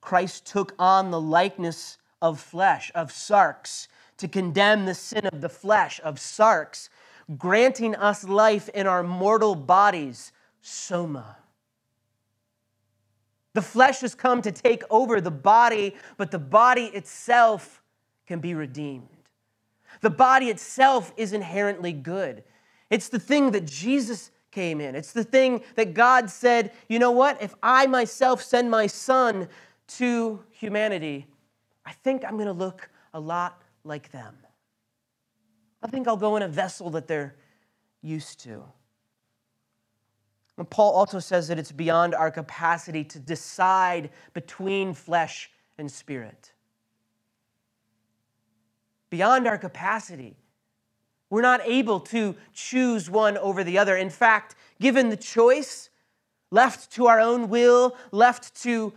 Christ 0.01 0.46
took 0.46 0.74
on 0.79 1.12
the 1.12 1.19
likeness 1.19 1.98
of 2.22 2.39
flesh, 2.39 2.91
of 2.96 3.12
sarx, 3.12 3.88
to 4.17 4.27
condemn 4.27 4.86
the 4.86 4.93
sin 4.93 5.25
of 5.25 5.41
the 5.41 5.50
flesh, 5.50 6.00
of 6.03 6.15
sarx, 6.15 6.89
granting 7.38 7.96
us 7.96 8.24
life 8.24 8.69
in 8.69 8.88
our 8.88 9.03
mortal 9.03 9.55
bodies, 9.55 10.31
soma. 10.62 11.38
The 13.53 13.62
flesh 13.62 14.01
has 14.01 14.15
come 14.15 14.41
to 14.43 14.51
take 14.51 14.84
over 14.89 15.19
the 15.19 15.31
body, 15.31 15.96
but 16.17 16.31
the 16.31 16.39
body 16.39 16.86
itself 16.86 17.81
can 18.25 18.39
be 18.39 18.53
redeemed. 18.53 19.16
The 20.01 20.10
body 20.10 20.50
itself 20.50 21.13
is 21.17 21.34
inherently 21.34 21.94
good. 21.94 22.44
It's 22.89 23.10
the 23.10 23.20
thing 23.20 23.51
that 23.51 23.65
Jesus 23.65 24.32
came 24.51 24.82
in. 24.82 24.96
It's 24.96 25.12
the 25.12 25.24
thing 25.24 25.62
that 25.75 25.94
God 25.94 26.29
said, 26.29 26.72
you 26.88 27.00
know 27.00 27.12
what? 27.12 27.41
If 27.41 27.53
I 27.62 27.86
myself 27.88 28.41
send 28.41 28.72
my 28.72 28.88
son 28.88 29.48
to 29.88 30.44
humanity, 30.51 31.27
I 31.86 31.91
think 31.91 32.24
I'm 32.25 32.36
going 32.36 32.48
to 32.48 32.53
look 32.53 32.89
a 33.13 33.20
lot 33.20 33.62
like 33.84 34.12
them. 34.12 34.36
I 35.82 35.88
think 35.88 36.08
I'll 36.08 36.17
go 36.17 36.36
in 36.36 36.44
a 36.44 36.48
vessel 36.48 36.89
that 36.91 37.08
they're 37.08 37.36
used 38.01 38.39
to. 38.41 38.63
And 40.58 40.70
Paul 40.70 40.94
also 40.94 41.20
says 41.20 41.48
that 41.50 41.60
it's 41.60 41.72
beyond 41.72 42.15
our 42.15 42.32
capacity 42.32 43.03
to 43.06 43.20
decide 43.20 44.10
between 44.34 44.94
flesh 44.94 45.51
and 45.77 45.91
spirit. 45.91 46.51
Beyond 49.09 49.47
our 49.47 49.57
capacity. 49.57 50.35
We're 51.29 51.41
not 51.41 51.61
able 51.65 51.99
to 52.01 52.35
choose 52.53 53.09
one 53.09 53.37
over 53.37 53.63
the 53.63 53.77
other. 53.77 53.97
In 53.97 54.09
fact, 54.09 54.55
given 54.79 55.09
the 55.09 55.17
choice, 55.17 55.89
left 56.51 56.91
to 56.93 57.07
our 57.07 57.19
own 57.19 57.49
will, 57.49 57.95
left 58.11 58.55
to 58.63 58.93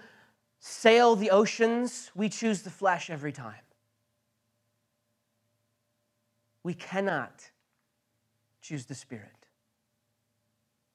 sail 0.60 1.16
the 1.16 1.30
oceans, 1.30 2.10
we 2.14 2.28
choose 2.28 2.62
the 2.62 2.70
flesh 2.70 3.10
every 3.10 3.32
time. 3.32 3.54
We 6.62 6.74
cannot 6.74 7.50
choose 8.60 8.86
the 8.86 8.94
Spirit. 8.94 9.46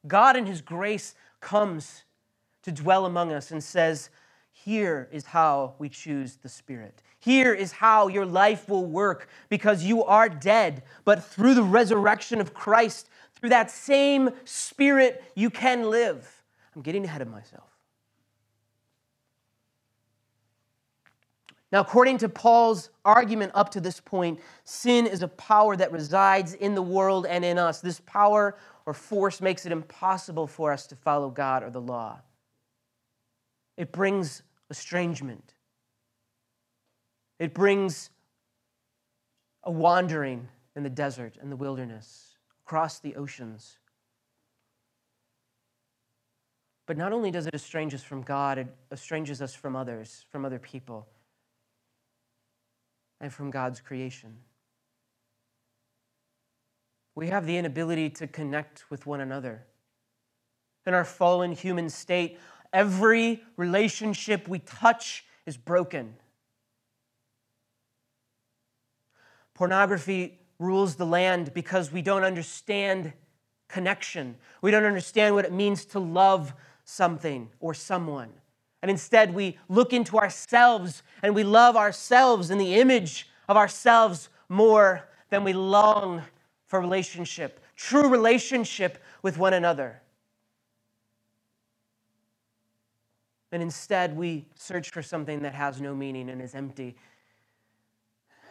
God, 0.07 0.37
in 0.37 0.45
His 0.45 0.61
grace, 0.61 1.15
comes 1.41 2.03
to 2.61 2.71
dwell 2.71 3.05
among 3.05 3.33
us 3.33 3.51
and 3.51 3.63
says, 3.63 4.09
Here 4.51 5.09
is 5.11 5.25
how 5.25 5.73
we 5.79 5.89
choose 5.89 6.35
the 6.37 6.49
Spirit. 6.49 7.01
Here 7.25 7.55
is 7.55 7.71
how 7.71 8.07
your 8.07 8.27
life 8.27 8.69
will 8.69 8.85
work 8.85 9.29
because 9.49 9.83
you 9.83 10.03
are 10.03 10.29
dead, 10.29 10.83
but 11.05 11.23
through 11.23 11.55
the 11.55 11.63
resurrection 11.63 12.39
of 12.39 12.53
Christ, 12.53 13.09
through 13.33 13.49
that 13.49 13.71
same 13.71 14.29
Spirit, 14.43 15.23
you 15.33 15.49
can 15.49 15.89
live. 15.89 16.43
I'm 16.75 16.83
getting 16.83 17.03
ahead 17.03 17.23
of 17.23 17.27
myself. 17.27 17.67
Now, 21.71 21.81
according 21.81 22.19
to 22.19 22.29
Paul's 22.29 22.91
argument 23.03 23.53
up 23.55 23.71
to 23.71 23.81
this 23.81 23.99
point, 23.99 24.39
sin 24.63 25.07
is 25.07 25.23
a 25.23 25.27
power 25.27 25.75
that 25.75 25.91
resides 25.91 26.53
in 26.53 26.75
the 26.75 26.83
world 26.83 27.25
and 27.25 27.43
in 27.43 27.57
us. 27.57 27.81
This 27.81 28.01
power 28.01 28.55
or 28.85 28.93
force 28.93 29.41
makes 29.41 29.65
it 29.65 29.71
impossible 29.71 30.45
for 30.45 30.71
us 30.71 30.85
to 30.85 30.95
follow 30.95 31.31
God 31.31 31.63
or 31.63 31.71
the 31.71 31.81
law. 31.81 32.19
It 33.77 33.91
brings 33.91 34.43
estrangement, 34.69 35.54
it 37.39 37.53
brings 37.53 38.09
a 39.63 39.71
wandering 39.71 40.47
in 40.75 40.83
the 40.83 40.89
desert 40.89 41.37
and 41.41 41.51
the 41.51 41.55
wilderness, 41.55 42.35
across 42.65 42.99
the 42.99 43.15
oceans. 43.15 43.77
But 46.85 46.97
not 46.97 47.13
only 47.13 47.31
does 47.31 47.47
it 47.47 47.53
estrange 47.55 47.93
us 47.93 48.03
from 48.03 48.21
God, 48.21 48.57
it 48.57 48.67
estranges 48.91 49.41
us 49.41 49.55
from 49.55 49.75
others, 49.75 50.25
from 50.29 50.45
other 50.45 50.59
people 50.59 51.07
and 53.19 53.33
from 53.33 53.49
God's 53.49 53.81
creation. 53.81 54.37
We 57.15 57.29
have 57.29 57.45
the 57.45 57.57
inability 57.57 58.09
to 58.11 58.27
connect 58.27 58.91
with 58.91 59.05
one 59.05 59.21
another. 59.21 59.65
In 60.85 60.93
our 60.93 61.05
fallen 61.05 61.53
human 61.53 61.89
state, 61.89 62.37
every 62.73 63.41
relationship 63.57 64.47
we 64.47 64.59
touch 64.59 65.25
is 65.45 65.57
broken. 65.57 66.15
Pornography 69.55 70.37
rules 70.59 70.95
the 70.95 71.05
land 71.05 71.53
because 71.53 71.91
we 71.91 72.01
don't 72.01 72.23
understand 72.23 73.13
connection. 73.67 74.35
We 74.61 74.69
don't 74.69 74.83
understand 74.83 75.33
what 75.33 75.45
it 75.45 75.53
means 75.53 75.85
to 75.85 75.99
love 75.99 76.53
something 76.83 77.49
or 77.59 77.73
someone. 77.73 78.29
And 78.81 78.91
instead, 78.91 79.33
we 79.33 79.57
look 79.67 79.93
into 79.93 80.17
ourselves 80.17 81.01
and 81.23 81.33
we 81.33 81.43
love 81.43 81.75
ourselves 81.75 82.51
in 82.51 82.57
the 82.57 82.75
image 82.75 83.27
of 83.49 83.57
ourselves 83.57 84.29
more 84.49 85.07
than 85.29 85.43
we 85.43 85.53
long 85.53 86.21
for 86.67 86.79
relationship, 86.79 87.59
true 87.75 88.09
relationship 88.09 89.01
with 89.23 89.37
one 89.37 89.53
another. 89.53 90.01
And 93.51 93.63
instead, 93.63 94.17
we 94.17 94.47
search 94.55 94.89
for 94.89 95.01
something 95.01 95.43
that 95.43 95.55
has 95.55 95.79
no 95.79 95.95
meaning 95.95 96.29
and 96.29 96.41
is 96.41 96.53
empty 96.53 96.97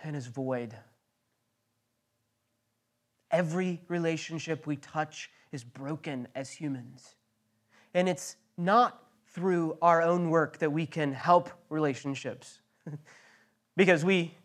and 0.03 0.17
is 0.17 0.27
void. 0.27 0.75
Every 3.35 3.81
relationship 3.89 4.65
we 4.65 4.77
touch 4.77 5.29
is 5.51 5.65
broken 5.65 6.29
as 6.37 6.53
humans. 6.53 7.17
And 7.93 8.09
it's 8.09 8.37
not 8.57 9.03
through 9.27 9.77
our 9.83 10.03
own 10.03 10.31
work 10.31 10.59
that 10.59 10.71
we 10.71 10.87
can 10.87 11.13
help 11.13 11.51
relationships. 11.69 12.61
because 13.77 14.05
we 14.05 14.37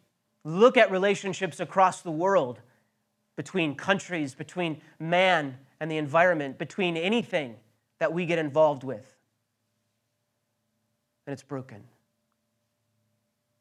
look 0.43 0.75
at 0.75 0.89
relationships 0.89 1.59
across 1.59 2.01
the 2.01 2.09
world, 2.09 2.61
between 3.35 3.75
countries, 3.75 4.33
between 4.33 4.81
man 4.99 5.59
and 5.79 5.91
the 5.91 5.97
environment, 5.97 6.57
between 6.57 6.97
anything 6.97 7.57
that 7.99 8.11
we 8.11 8.25
get 8.25 8.39
involved 8.39 8.83
with. 8.83 9.15
And 11.27 11.33
it's 11.33 11.43
broken. 11.43 11.83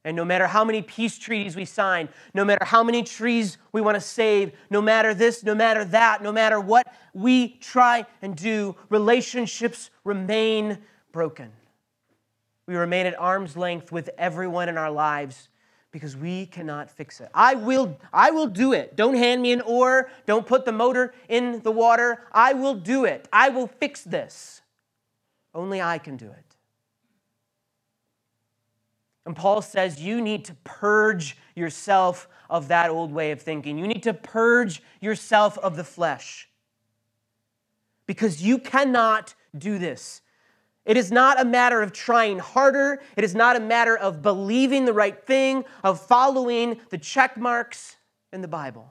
And 0.08 0.16
no 0.16 0.24
matter 0.24 0.46
how 0.46 0.64
many 0.64 0.80
peace 0.80 1.18
treaties 1.18 1.54
we 1.54 1.66
sign, 1.66 2.08
no 2.32 2.42
matter 2.42 2.64
how 2.64 2.82
many 2.82 3.02
trees 3.02 3.58
we 3.72 3.82
want 3.82 3.94
to 3.94 4.00
save, 4.00 4.52
no 4.70 4.80
matter 4.80 5.12
this, 5.12 5.44
no 5.44 5.54
matter 5.54 5.84
that, 5.84 6.22
no 6.22 6.32
matter 6.32 6.58
what 6.58 6.86
we 7.12 7.58
try 7.60 8.06
and 8.22 8.34
do, 8.34 8.74
relationships 8.88 9.90
remain 10.04 10.78
broken. 11.12 11.52
We 12.64 12.76
remain 12.76 13.04
at 13.04 13.20
arm's 13.20 13.54
length 13.54 13.92
with 13.92 14.08
everyone 14.16 14.70
in 14.70 14.78
our 14.78 14.90
lives 14.90 15.50
because 15.90 16.16
we 16.16 16.46
cannot 16.46 16.90
fix 16.90 17.20
it. 17.20 17.28
I 17.34 17.56
will, 17.56 17.98
I 18.10 18.30
will 18.30 18.46
do 18.46 18.72
it. 18.72 18.96
Don't 18.96 19.14
hand 19.14 19.42
me 19.42 19.52
an 19.52 19.60
oar. 19.60 20.08
Don't 20.24 20.46
put 20.46 20.64
the 20.64 20.72
motor 20.72 21.12
in 21.28 21.60
the 21.60 21.70
water. 21.70 22.22
I 22.32 22.54
will 22.54 22.76
do 22.76 23.04
it. 23.04 23.28
I 23.30 23.50
will 23.50 23.66
fix 23.66 24.04
this. 24.04 24.62
Only 25.54 25.82
I 25.82 25.98
can 25.98 26.16
do 26.16 26.30
it. 26.30 26.48
And 29.28 29.36
Paul 29.36 29.60
says 29.60 30.00
you 30.00 30.22
need 30.22 30.46
to 30.46 30.54
purge 30.64 31.36
yourself 31.54 32.30
of 32.48 32.68
that 32.68 32.88
old 32.88 33.12
way 33.12 33.30
of 33.30 33.42
thinking. 33.42 33.76
You 33.76 33.86
need 33.86 34.04
to 34.04 34.14
purge 34.14 34.82
yourself 35.02 35.58
of 35.58 35.76
the 35.76 35.84
flesh. 35.84 36.48
Because 38.06 38.42
you 38.42 38.56
cannot 38.56 39.34
do 39.56 39.78
this. 39.78 40.22
It 40.86 40.96
is 40.96 41.12
not 41.12 41.38
a 41.38 41.44
matter 41.44 41.82
of 41.82 41.92
trying 41.92 42.38
harder. 42.38 43.02
It 43.18 43.22
is 43.22 43.34
not 43.34 43.54
a 43.54 43.60
matter 43.60 43.98
of 43.98 44.22
believing 44.22 44.86
the 44.86 44.94
right 44.94 45.22
thing, 45.26 45.66
of 45.84 46.00
following 46.00 46.80
the 46.88 46.96
check 46.96 47.36
marks 47.36 47.96
in 48.32 48.40
the 48.40 48.48
Bible. 48.48 48.90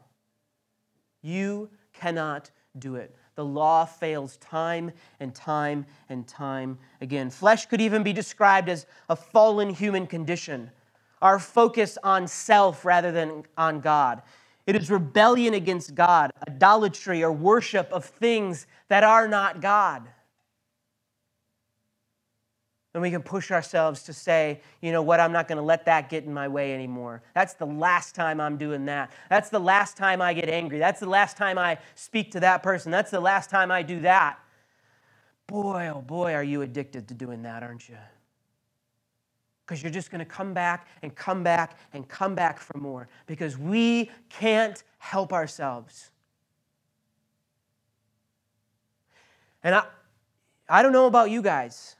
You 1.23 1.71
cannot 1.93 2.51
do 2.77 2.93
it. 2.93 3.15
The 3.37 3.45
law 3.45 3.85
fails 3.85 4.37
time 4.37 4.91
and 5.19 5.33
time 5.33 5.85
and 6.09 6.27
time 6.27 6.79
again. 7.01 7.29
Flesh 7.29 7.67
could 7.67 7.79
even 7.79 8.01
be 8.01 8.11
described 8.11 8.67
as 8.67 8.87
a 9.09 9.15
fallen 9.15 9.69
human 9.69 10.07
condition, 10.07 10.71
our 11.21 11.37
focus 11.37 11.99
on 12.03 12.27
self 12.27 12.83
rather 12.83 13.11
than 13.11 13.43
on 13.55 13.79
God. 13.79 14.23
It 14.65 14.75
is 14.75 14.89
rebellion 14.89 15.53
against 15.53 15.93
God, 15.93 16.31
idolatry 16.47 17.23
or 17.23 17.31
worship 17.31 17.87
of 17.91 18.05
things 18.05 18.65
that 18.87 19.03
are 19.03 19.27
not 19.27 19.61
God. 19.61 20.09
And 22.97 23.01
we 23.03 23.11
can 23.11 23.21
push 23.21 23.51
ourselves 23.51 24.01
to 24.05 24.13
say, 24.13 24.59
you 24.81 24.91
know 24.91 25.03
what, 25.03 25.19
I'm 25.19 25.31
not 25.31 25.47
going 25.47 25.59
to 25.59 25.63
let 25.63 25.85
that 25.85 26.09
get 26.09 26.23
in 26.23 26.33
my 26.33 26.47
way 26.47 26.73
anymore. 26.73 27.21
That's 27.35 27.53
the 27.53 27.67
last 27.67 28.15
time 28.15 28.41
I'm 28.41 28.57
doing 28.57 28.85
that. 28.85 29.11
That's 29.29 29.49
the 29.49 29.59
last 29.59 29.97
time 29.97 30.19
I 30.19 30.33
get 30.33 30.49
angry. 30.49 30.79
That's 30.79 30.99
the 30.99 31.05
last 31.05 31.37
time 31.37 31.59
I 31.59 31.77
speak 31.93 32.31
to 32.31 32.39
that 32.39 32.63
person. 32.63 32.91
That's 32.91 33.11
the 33.11 33.19
last 33.19 33.51
time 33.51 33.69
I 33.69 33.83
do 33.83 33.99
that. 33.99 34.39
Boy, 35.45 35.91
oh 35.93 36.01
boy, 36.01 36.33
are 36.33 36.43
you 36.43 36.63
addicted 36.63 37.07
to 37.09 37.13
doing 37.13 37.43
that, 37.43 37.61
aren't 37.61 37.87
you? 37.87 37.99
Because 39.63 39.83
you're 39.83 39.91
just 39.91 40.09
going 40.09 40.17
to 40.17 40.25
come 40.25 40.55
back 40.55 40.87
and 41.03 41.13
come 41.13 41.43
back 41.43 41.77
and 41.93 42.07
come 42.07 42.33
back 42.33 42.59
for 42.59 42.79
more 42.79 43.07
because 43.27 43.59
we 43.59 44.09
can't 44.29 44.81
help 44.97 45.33
ourselves. 45.33 46.09
And 49.63 49.75
I, 49.75 49.85
I 50.67 50.81
don't 50.81 50.93
know 50.93 51.05
about 51.05 51.29
you 51.29 51.43
guys 51.43 51.96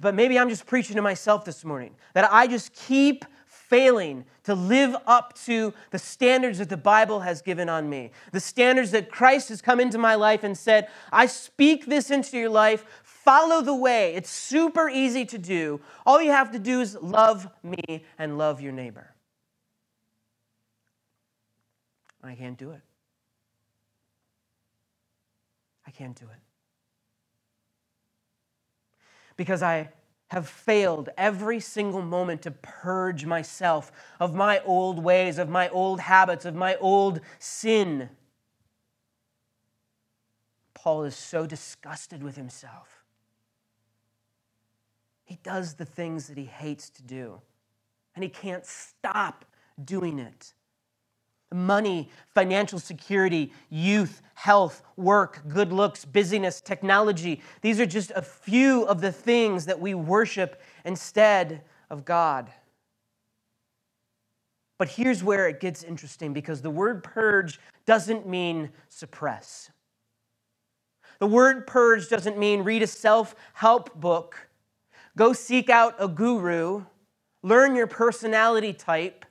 but 0.00 0.14
maybe 0.14 0.38
I'm 0.38 0.50
just 0.50 0.66
preaching 0.66 0.96
to 0.96 1.02
myself 1.02 1.44
this 1.44 1.64
morning 1.64 1.94
that 2.12 2.30
I 2.30 2.46
just 2.46 2.74
keep 2.74 3.24
failing 3.46 4.24
to 4.44 4.54
live 4.54 4.94
up 5.06 5.34
to 5.44 5.72
the 5.90 5.98
standards 5.98 6.58
that 6.58 6.68
the 6.68 6.76
Bible 6.76 7.20
has 7.20 7.42
given 7.42 7.68
on 7.68 7.88
me, 7.88 8.10
the 8.32 8.40
standards 8.40 8.90
that 8.90 9.10
Christ 9.10 9.48
has 9.48 9.62
come 9.62 9.80
into 9.80 9.98
my 9.98 10.14
life 10.14 10.44
and 10.44 10.56
said, 10.56 10.88
I 11.12 11.26
speak 11.26 11.86
this 11.86 12.10
into 12.10 12.38
your 12.38 12.50
life, 12.50 12.84
follow 13.02 13.62
the 13.62 13.74
way. 13.74 14.14
It's 14.14 14.30
super 14.30 14.88
easy 14.88 15.24
to 15.26 15.38
do. 15.38 15.80
All 16.06 16.20
you 16.20 16.32
have 16.32 16.52
to 16.52 16.58
do 16.58 16.80
is 16.80 16.96
love 17.00 17.48
me 17.62 18.04
and 18.18 18.38
love 18.38 18.60
your 18.60 18.72
neighbor. 18.72 19.14
I 22.22 22.34
can't 22.34 22.58
do 22.58 22.72
it. 22.72 22.80
I 25.86 25.90
can't 25.90 26.18
do 26.18 26.26
it. 26.26 26.47
Because 29.38 29.62
I 29.62 29.88
have 30.30 30.46
failed 30.46 31.08
every 31.16 31.60
single 31.60 32.02
moment 32.02 32.42
to 32.42 32.50
purge 32.50 33.24
myself 33.24 33.90
of 34.20 34.34
my 34.34 34.60
old 34.66 35.02
ways, 35.02 35.38
of 35.38 35.48
my 35.48 35.70
old 35.70 36.00
habits, 36.00 36.44
of 36.44 36.54
my 36.54 36.76
old 36.76 37.20
sin. 37.38 38.10
Paul 40.74 41.04
is 41.04 41.16
so 41.16 41.46
disgusted 41.46 42.22
with 42.22 42.36
himself. 42.36 43.04
He 45.24 45.38
does 45.42 45.74
the 45.74 45.86
things 45.86 46.26
that 46.26 46.36
he 46.36 46.44
hates 46.44 46.90
to 46.90 47.02
do, 47.02 47.40
and 48.14 48.22
he 48.22 48.28
can't 48.28 48.66
stop 48.66 49.46
doing 49.82 50.18
it 50.18 50.52
money, 51.52 52.10
financial 52.34 52.78
security, 52.78 53.52
youth, 53.70 54.22
health, 54.34 54.82
work, 54.96 55.42
good 55.48 55.72
looks, 55.72 56.04
busyness, 56.04 56.60
technology. 56.60 57.42
These 57.62 57.80
are 57.80 57.86
just 57.86 58.12
a 58.14 58.22
few 58.22 58.84
of 58.84 59.00
the 59.00 59.12
things 59.12 59.66
that 59.66 59.80
we 59.80 59.94
worship 59.94 60.60
instead 60.84 61.62
of 61.90 62.04
God. 62.04 62.50
But 64.78 64.88
here's 64.88 65.24
where 65.24 65.48
it 65.48 65.58
gets 65.58 65.82
interesting 65.82 66.32
because 66.32 66.62
the 66.62 66.70
word 66.70 67.02
purge 67.02 67.58
doesn't 67.84 68.28
mean 68.28 68.70
suppress. 68.88 69.70
The 71.18 71.26
word 71.26 71.66
purge 71.66 72.08
doesn't 72.08 72.38
mean 72.38 72.62
read 72.62 72.82
a 72.82 72.86
self 72.86 73.34
help 73.54 73.98
book, 73.98 74.48
go 75.16 75.32
seek 75.32 75.68
out 75.68 75.96
a 75.98 76.06
guru, 76.06 76.84
learn 77.42 77.74
your 77.74 77.88
personality 77.88 78.72
type, 78.72 79.24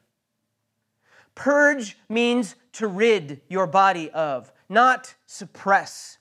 Purge 1.37 1.95
means 2.09 2.55
to 2.73 2.87
rid 2.87 3.41
your 3.47 3.67
body 3.67 4.09
of, 4.09 4.51
not 4.67 5.13
suppress. 5.27 6.17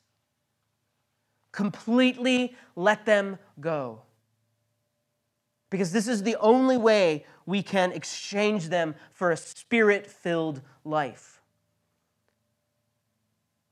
Completely 1.52 2.54
let 2.76 3.06
them 3.06 3.38
go. 3.58 4.02
Because 5.70 5.90
this 5.90 6.06
is 6.06 6.22
the 6.22 6.36
only 6.36 6.76
way 6.76 7.24
we 7.46 7.62
can 7.62 7.92
exchange 7.92 8.68
them 8.68 8.94
for 9.10 9.30
a 9.30 9.38
spirit 9.38 10.06
filled 10.06 10.60
life. 10.84 11.40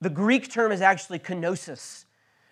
The 0.00 0.08
Greek 0.08 0.50
term 0.50 0.72
is 0.72 0.80
actually 0.80 1.18
kenosis. 1.18 2.06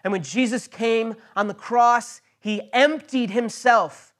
And 0.04 0.12
when 0.12 0.22
Jesus 0.22 0.66
came 0.66 1.16
on 1.34 1.48
the 1.48 1.54
cross, 1.54 2.20
he 2.38 2.68
emptied 2.74 3.30
himself. 3.30 4.12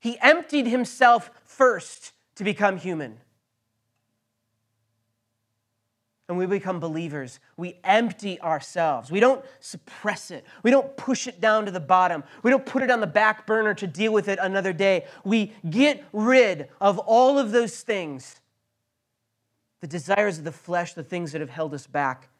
He 0.00 0.18
emptied 0.20 0.66
himself 0.66 1.30
first 1.44 2.12
to 2.34 2.44
become 2.44 2.76
human 2.76 3.20
and 6.28 6.38
we 6.38 6.46
become 6.46 6.80
believers, 6.80 7.38
we 7.56 7.78
empty 7.84 8.40
ourselves. 8.40 9.10
We 9.10 9.20
don't 9.20 9.44
suppress 9.60 10.30
it. 10.30 10.46
We 10.62 10.70
don't 10.70 10.96
push 10.96 11.26
it 11.26 11.40
down 11.40 11.66
to 11.66 11.70
the 11.70 11.80
bottom. 11.80 12.24
We 12.42 12.50
don't 12.50 12.64
put 12.64 12.82
it 12.82 12.90
on 12.90 13.00
the 13.00 13.06
back 13.06 13.46
burner 13.46 13.74
to 13.74 13.86
deal 13.86 14.12
with 14.12 14.28
it 14.28 14.38
another 14.40 14.72
day. 14.72 15.04
We 15.24 15.52
get 15.68 16.02
rid 16.12 16.68
of 16.80 16.98
all 16.98 17.38
of 17.38 17.50
those 17.50 17.82
things 17.82 18.40
the 19.80 19.88
desires 19.88 20.38
of 20.38 20.44
the 20.44 20.52
flesh, 20.52 20.94
the 20.94 21.02
things 21.02 21.32
that 21.32 21.42
have 21.42 21.50
held 21.50 21.74
us 21.74 21.86
back. 21.86 22.30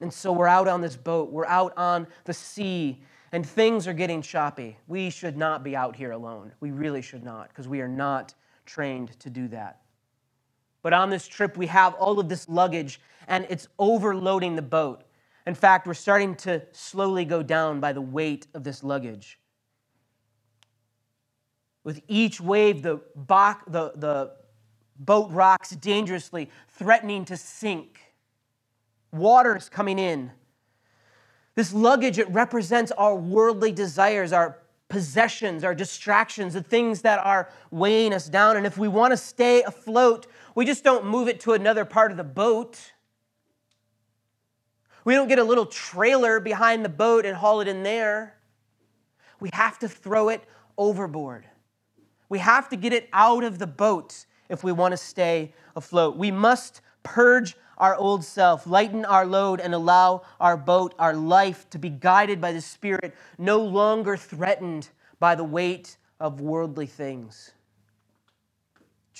And 0.00 0.12
so 0.12 0.32
we're 0.32 0.48
out 0.48 0.66
on 0.66 0.80
this 0.80 0.96
boat, 0.96 1.30
we're 1.30 1.46
out 1.46 1.72
on 1.76 2.08
the 2.24 2.34
sea, 2.34 3.04
and 3.30 3.46
things 3.46 3.86
are 3.86 3.92
getting 3.92 4.20
choppy. 4.20 4.76
We 4.88 5.10
should 5.10 5.36
not 5.36 5.62
be 5.62 5.76
out 5.76 5.94
here 5.94 6.10
alone. 6.10 6.50
We 6.58 6.72
really 6.72 7.02
should 7.02 7.22
not, 7.22 7.50
because 7.50 7.68
we 7.68 7.82
are 7.82 7.88
not 7.88 8.34
trained 8.66 9.16
to 9.20 9.30
do 9.30 9.46
that. 9.48 9.80
But 10.82 10.92
on 10.92 11.10
this 11.10 11.28
trip, 11.28 11.56
we 11.56 11.66
have 11.66 11.94
all 11.94 12.18
of 12.18 12.28
this 12.28 12.48
luggage 12.48 13.00
and 13.28 13.46
it's 13.48 13.68
overloading 13.78 14.56
the 14.56 14.62
boat. 14.62 15.04
In 15.46 15.54
fact, 15.54 15.86
we're 15.86 15.94
starting 15.94 16.34
to 16.36 16.62
slowly 16.72 17.24
go 17.24 17.42
down 17.42 17.80
by 17.80 17.92
the 17.92 18.00
weight 18.00 18.46
of 18.54 18.64
this 18.64 18.82
luggage. 18.84 19.38
With 21.84 22.02
each 22.08 22.40
wave, 22.40 22.82
the, 22.82 23.00
bo- 23.16 23.54
the, 23.66 23.92
the 23.96 24.32
boat 24.98 25.30
rocks 25.30 25.70
dangerously, 25.70 26.50
threatening 26.68 27.24
to 27.26 27.36
sink. 27.36 28.00
Water 29.12 29.56
is 29.56 29.68
coming 29.68 29.98
in. 29.98 30.30
This 31.54 31.72
luggage, 31.72 32.18
it 32.18 32.28
represents 32.30 32.92
our 32.92 33.16
worldly 33.16 33.72
desires, 33.72 34.32
our 34.32 34.58
possessions, 34.88 35.64
our 35.64 35.74
distractions, 35.74 36.54
the 36.54 36.62
things 36.62 37.00
that 37.02 37.18
are 37.24 37.48
weighing 37.70 38.12
us 38.12 38.28
down. 38.28 38.56
And 38.56 38.66
if 38.66 38.76
we 38.76 38.88
want 38.88 39.12
to 39.12 39.16
stay 39.16 39.62
afloat, 39.62 40.26
we 40.54 40.64
just 40.64 40.84
don't 40.84 41.06
move 41.06 41.28
it 41.28 41.40
to 41.40 41.52
another 41.52 41.84
part 41.84 42.10
of 42.10 42.16
the 42.16 42.24
boat. 42.24 42.92
We 45.04 45.14
don't 45.14 45.28
get 45.28 45.38
a 45.38 45.44
little 45.44 45.66
trailer 45.66 46.40
behind 46.40 46.84
the 46.84 46.90
boat 46.90 47.24
and 47.24 47.36
haul 47.36 47.60
it 47.60 47.68
in 47.68 47.82
there. 47.82 48.36
We 49.38 49.50
have 49.52 49.78
to 49.80 49.88
throw 49.88 50.28
it 50.28 50.42
overboard. 50.76 51.46
We 52.28 52.38
have 52.38 52.68
to 52.68 52.76
get 52.76 52.92
it 52.92 53.08
out 53.12 53.42
of 53.44 53.58
the 53.58 53.66
boat 53.66 54.26
if 54.48 54.62
we 54.62 54.72
want 54.72 54.92
to 54.92 54.96
stay 54.96 55.52
afloat. 55.74 56.16
We 56.16 56.30
must 56.30 56.80
purge 57.02 57.56
our 57.78 57.96
old 57.96 58.24
self, 58.24 58.66
lighten 58.66 59.04
our 59.06 59.24
load, 59.24 59.58
and 59.58 59.74
allow 59.74 60.22
our 60.38 60.56
boat, 60.56 60.94
our 60.98 61.14
life, 61.14 61.68
to 61.70 61.78
be 61.78 61.88
guided 61.88 62.40
by 62.40 62.52
the 62.52 62.60
Spirit, 62.60 63.14
no 63.38 63.58
longer 63.60 64.16
threatened 64.16 64.90
by 65.18 65.34
the 65.34 65.44
weight 65.44 65.96
of 66.20 66.40
worldly 66.40 66.86
things. 66.86 67.52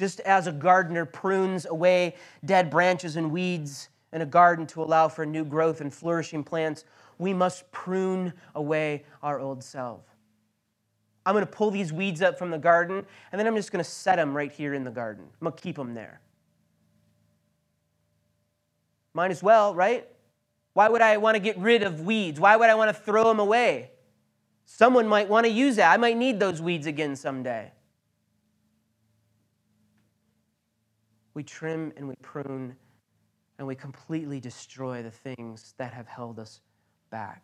Just 0.00 0.20
as 0.20 0.46
a 0.46 0.52
gardener 0.52 1.04
prunes 1.04 1.66
away 1.66 2.14
dead 2.42 2.70
branches 2.70 3.16
and 3.16 3.30
weeds 3.30 3.90
in 4.14 4.22
a 4.22 4.26
garden 4.26 4.66
to 4.68 4.82
allow 4.82 5.08
for 5.08 5.26
new 5.26 5.44
growth 5.44 5.82
and 5.82 5.92
flourishing 5.92 6.42
plants, 6.42 6.86
we 7.18 7.34
must 7.34 7.70
prune 7.70 8.32
away 8.54 9.04
our 9.22 9.38
old 9.38 9.62
self. 9.62 10.00
I'm 11.26 11.34
going 11.34 11.44
to 11.44 11.52
pull 11.52 11.70
these 11.70 11.92
weeds 11.92 12.22
up 12.22 12.38
from 12.38 12.50
the 12.50 12.56
garden, 12.56 13.04
and 13.30 13.38
then 13.38 13.46
I'm 13.46 13.54
just 13.56 13.72
going 13.72 13.84
to 13.84 13.90
set 13.90 14.16
them 14.16 14.34
right 14.34 14.50
here 14.50 14.72
in 14.72 14.84
the 14.84 14.90
garden. 14.90 15.24
I'm 15.38 15.44
going 15.44 15.54
to 15.54 15.62
keep 15.62 15.76
them 15.76 15.92
there. 15.92 16.22
Might 19.12 19.30
as 19.30 19.42
well, 19.42 19.74
right? 19.74 20.08
Why 20.72 20.88
would 20.88 21.02
I 21.02 21.18
want 21.18 21.34
to 21.34 21.40
get 21.40 21.58
rid 21.58 21.82
of 21.82 22.00
weeds? 22.00 22.40
Why 22.40 22.56
would 22.56 22.70
I 22.70 22.74
want 22.74 22.88
to 22.88 23.02
throw 23.02 23.24
them 23.24 23.38
away? 23.38 23.90
Someone 24.64 25.06
might 25.06 25.28
want 25.28 25.44
to 25.44 25.52
use 25.52 25.76
that. 25.76 25.92
I 25.92 25.98
might 25.98 26.16
need 26.16 26.40
those 26.40 26.62
weeds 26.62 26.86
again 26.86 27.16
someday. 27.16 27.72
We 31.34 31.42
trim 31.42 31.92
and 31.96 32.08
we 32.08 32.14
prune 32.22 32.76
and 33.58 33.66
we 33.66 33.74
completely 33.74 34.40
destroy 34.40 35.02
the 35.02 35.10
things 35.10 35.74
that 35.76 35.92
have 35.92 36.06
held 36.06 36.38
us 36.38 36.60
back. 37.10 37.42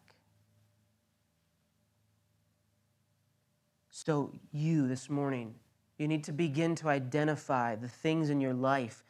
So, 3.90 4.32
you 4.52 4.88
this 4.88 5.08
morning, 5.08 5.54
you 5.98 6.08
need 6.08 6.24
to 6.24 6.32
begin 6.32 6.74
to 6.76 6.88
identify 6.88 7.76
the 7.76 7.88
things 7.88 8.30
in 8.30 8.40
your 8.40 8.54
life 8.54 9.04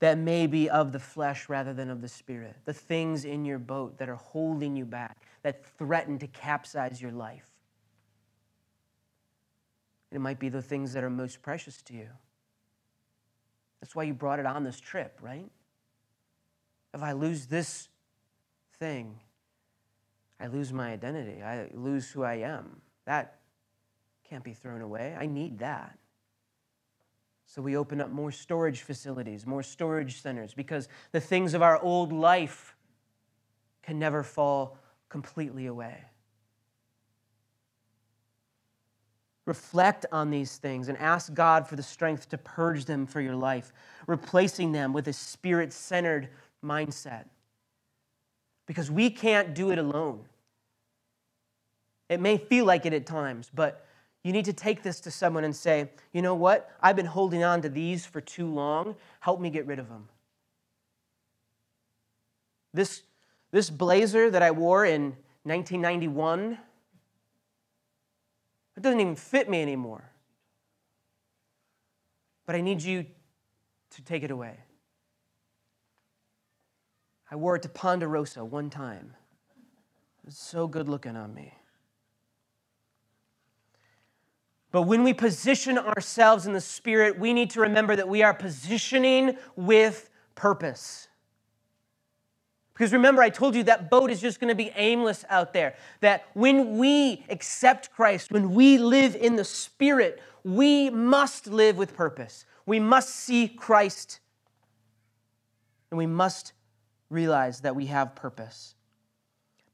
that 0.00 0.18
may 0.18 0.46
be 0.46 0.68
of 0.68 0.92
the 0.92 0.98
flesh 0.98 1.48
rather 1.48 1.74
than 1.74 1.90
of 1.90 2.00
the 2.00 2.08
spirit, 2.08 2.56
the 2.64 2.72
things 2.72 3.24
in 3.24 3.44
your 3.44 3.58
boat 3.58 3.98
that 3.98 4.08
are 4.08 4.16
holding 4.16 4.74
you 4.74 4.84
back, 4.84 5.18
that 5.42 5.64
threaten 5.76 6.18
to 6.18 6.26
capsize 6.26 7.00
your 7.00 7.12
life. 7.12 7.50
It 10.10 10.20
might 10.20 10.38
be 10.38 10.48
the 10.48 10.62
things 10.62 10.92
that 10.94 11.04
are 11.04 11.10
most 11.10 11.42
precious 11.42 11.82
to 11.82 11.94
you. 11.94 12.08
That's 13.80 13.94
why 13.94 14.02
you 14.04 14.14
brought 14.14 14.38
it 14.38 14.46
on 14.46 14.62
this 14.62 14.78
trip, 14.78 15.18
right? 15.20 15.50
If 16.92 17.02
I 17.02 17.12
lose 17.12 17.46
this 17.46 17.88
thing, 18.78 19.20
I 20.38 20.46
lose 20.46 20.72
my 20.72 20.90
identity. 20.90 21.42
I 21.42 21.68
lose 21.74 22.10
who 22.10 22.22
I 22.22 22.36
am. 22.36 22.80
That 23.06 23.38
can't 24.28 24.44
be 24.44 24.52
thrown 24.52 24.80
away. 24.80 25.16
I 25.18 25.26
need 25.26 25.58
that. 25.58 25.98
So 27.46 27.60
we 27.60 27.76
open 27.76 28.00
up 28.00 28.10
more 28.10 28.30
storage 28.30 28.82
facilities, 28.82 29.44
more 29.44 29.62
storage 29.62 30.22
centers, 30.22 30.54
because 30.54 30.88
the 31.10 31.20
things 31.20 31.52
of 31.52 31.62
our 31.62 31.82
old 31.82 32.12
life 32.12 32.76
can 33.82 33.98
never 33.98 34.22
fall 34.22 34.78
completely 35.08 35.66
away. 35.66 36.04
Reflect 39.50 40.06
on 40.12 40.30
these 40.30 40.58
things 40.58 40.88
and 40.88 40.96
ask 40.98 41.34
God 41.34 41.66
for 41.66 41.74
the 41.74 41.82
strength 41.82 42.28
to 42.28 42.38
purge 42.38 42.84
them 42.84 43.04
for 43.04 43.20
your 43.20 43.34
life, 43.34 43.72
replacing 44.06 44.70
them 44.70 44.92
with 44.92 45.08
a 45.08 45.12
spirit 45.12 45.72
centered 45.72 46.28
mindset. 46.64 47.24
Because 48.66 48.92
we 48.92 49.10
can't 49.10 49.52
do 49.52 49.72
it 49.72 49.78
alone. 49.80 50.20
It 52.08 52.20
may 52.20 52.38
feel 52.38 52.64
like 52.64 52.86
it 52.86 52.92
at 52.92 53.06
times, 53.06 53.50
but 53.52 53.84
you 54.22 54.30
need 54.30 54.44
to 54.44 54.52
take 54.52 54.84
this 54.84 55.00
to 55.00 55.10
someone 55.10 55.42
and 55.42 55.56
say, 55.56 55.90
you 56.12 56.22
know 56.22 56.36
what? 56.36 56.70
I've 56.80 56.94
been 56.94 57.04
holding 57.04 57.42
on 57.42 57.60
to 57.62 57.68
these 57.68 58.06
for 58.06 58.20
too 58.20 58.46
long. 58.46 58.94
Help 59.18 59.40
me 59.40 59.50
get 59.50 59.66
rid 59.66 59.80
of 59.80 59.88
them. 59.88 60.06
This, 62.72 63.02
this 63.50 63.68
blazer 63.68 64.30
that 64.30 64.42
I 64.44 64.52
wore 64.52 64.84
in 64.84 65.16
1991, 65.42 66.56
it 68.80 68.82
doesn't 68.82 69.00
even 69.00 69.14
fit 69.14 69.46
me 69.46 69.60
anymore. 69.60 70.10
But 72.46 72.56
I 72.56 72.62
need 72.62 72.80
you 72.80 73.04
to 73.90 74.02
take 74.02 74.22
it 74.22 74.30
away. 74.30 74.56
I 77.30 77.36
wore 77.36 77.56
it 77.56 77.62
to 77.64 77.68
Ponderosa 77.68 78.42
one 78.42 78.70
time. 78.70 79.16
It 80.22 80.24
was 80.24 80.38
so 80.38 80.66
good 80.66 80.88
looking 80.88 81.14
on 81.14 81.34
me. 81.34 81.52
But 84.70 84.82
when 84.82 85.04
we 85.04 85.12
position 85.12 85.76
ourselves 85.76 86.46
in 86.46 86.54
the 86.54 86.60
Spirit, 86.62 87.18
we 87.18 87.34
need 87.34 87.50
to 87.50 87.60
remember 87.60 87.94
that 87.96 88.08
we 88.08 88.22
are 88.22 88.32
positioning 88.32 89.36
with 89.56 90.08
purpose. 90.34 91.08
Because 92.80 92.94
remember, 92.94 93.20
I 93.20 93.28
told 93.28 93.54
you 93.54 93.64
that 93.64 93.90
boat 93.90 94.10
is 94.10 94.22
just 94.22 94.40
going 94.40 94.48
to 94.48 94.54
be 94.54 94.72
aimless 94.74 95.22
out 95.28 95.52
there. 95.52 95.74
That 96.00 96.24
when 96.32 96.78
we 96.78 97.26
accept 97.28 97.92
Christ, 97.92 98.32
when 98.32 98.54
we 98.54 98.78
live 98.78 99.14
in 99.14 99.36
the 99.36 99.44
Spirit, 99.44 100.22
we 100.44 100.88
must 100.88 101.46
live 101.46 101.76
with 101.76 101.94
purpose. 101.94 102.46
We 102.64 102.80
must 102.80 103.14
see 103.14 103.48
Christ, 103.48 104.20
and 105.90 105.98
we 105.98 106.06
must 106.06 106.54
realize 107.10 107.60
that 107.60 107.76
we 107.76 107.84
have 107.84 108.14
purpose. 108.14 108.74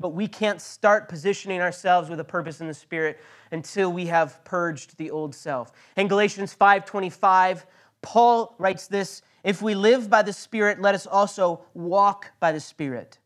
But 0.00 0.08
we 0.08 0.26
can't 0.26 0.60
start 0.60 1.08
positioning 1.08 1.60
ourselves 1.60 2.10
with 2.10 2.18
a 2.18 2.24
purpose 2.24 2.60
in 2.60 2.66
the 2.66 2.74
Spirit 2.74 3.20
until 3.52 3.92
we 3.92 4.06
have 4.06 4.42
purged 4.42 4.98
the 4.98 5.12
old 5.12 5.32
self. 5.32 5.70
In 5.96 6.08
Galatians 6.08 6.52
5:25, 6.52 7.66
Paul 8.02 8.56
writes 8.58 8.88
this, 8.88 9.22
if 9.46 9.62
we 9.62 9.74
live 9.74 10.10
by 10.10 10.20
the 10.20 10.32
Spirit, 10.34 10.82
let 10.82 10.94
us 10.94 11.06
also 11.06 11.62
walk 11.72 12.32
by 12.38 12.52
the 12.52 12.60
Spirit. 12.60 13.18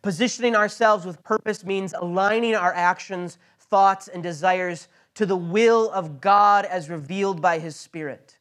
Positioning 0.00 0.56
ourselves 0.56 1.04
with 1.04 1.22
purpose 1.22 1.64
means 1.64 1.92
aligning 1.92 2.54
our 2.54 2.72
actions, 2.72 3.36
thoughts, 3.58 4.08
and 4.08 4.22
desires 4.22 4.88
to 5.14 5.26
the 5.26 5.36
will 5.36 5.90
of 5.90 6.22
God 6.22 6.64
as 6.64 6.88
revealed 6.88 7.42
by 7.42 7.58
His 7.58 7.76
Spirit. 7.76 8.38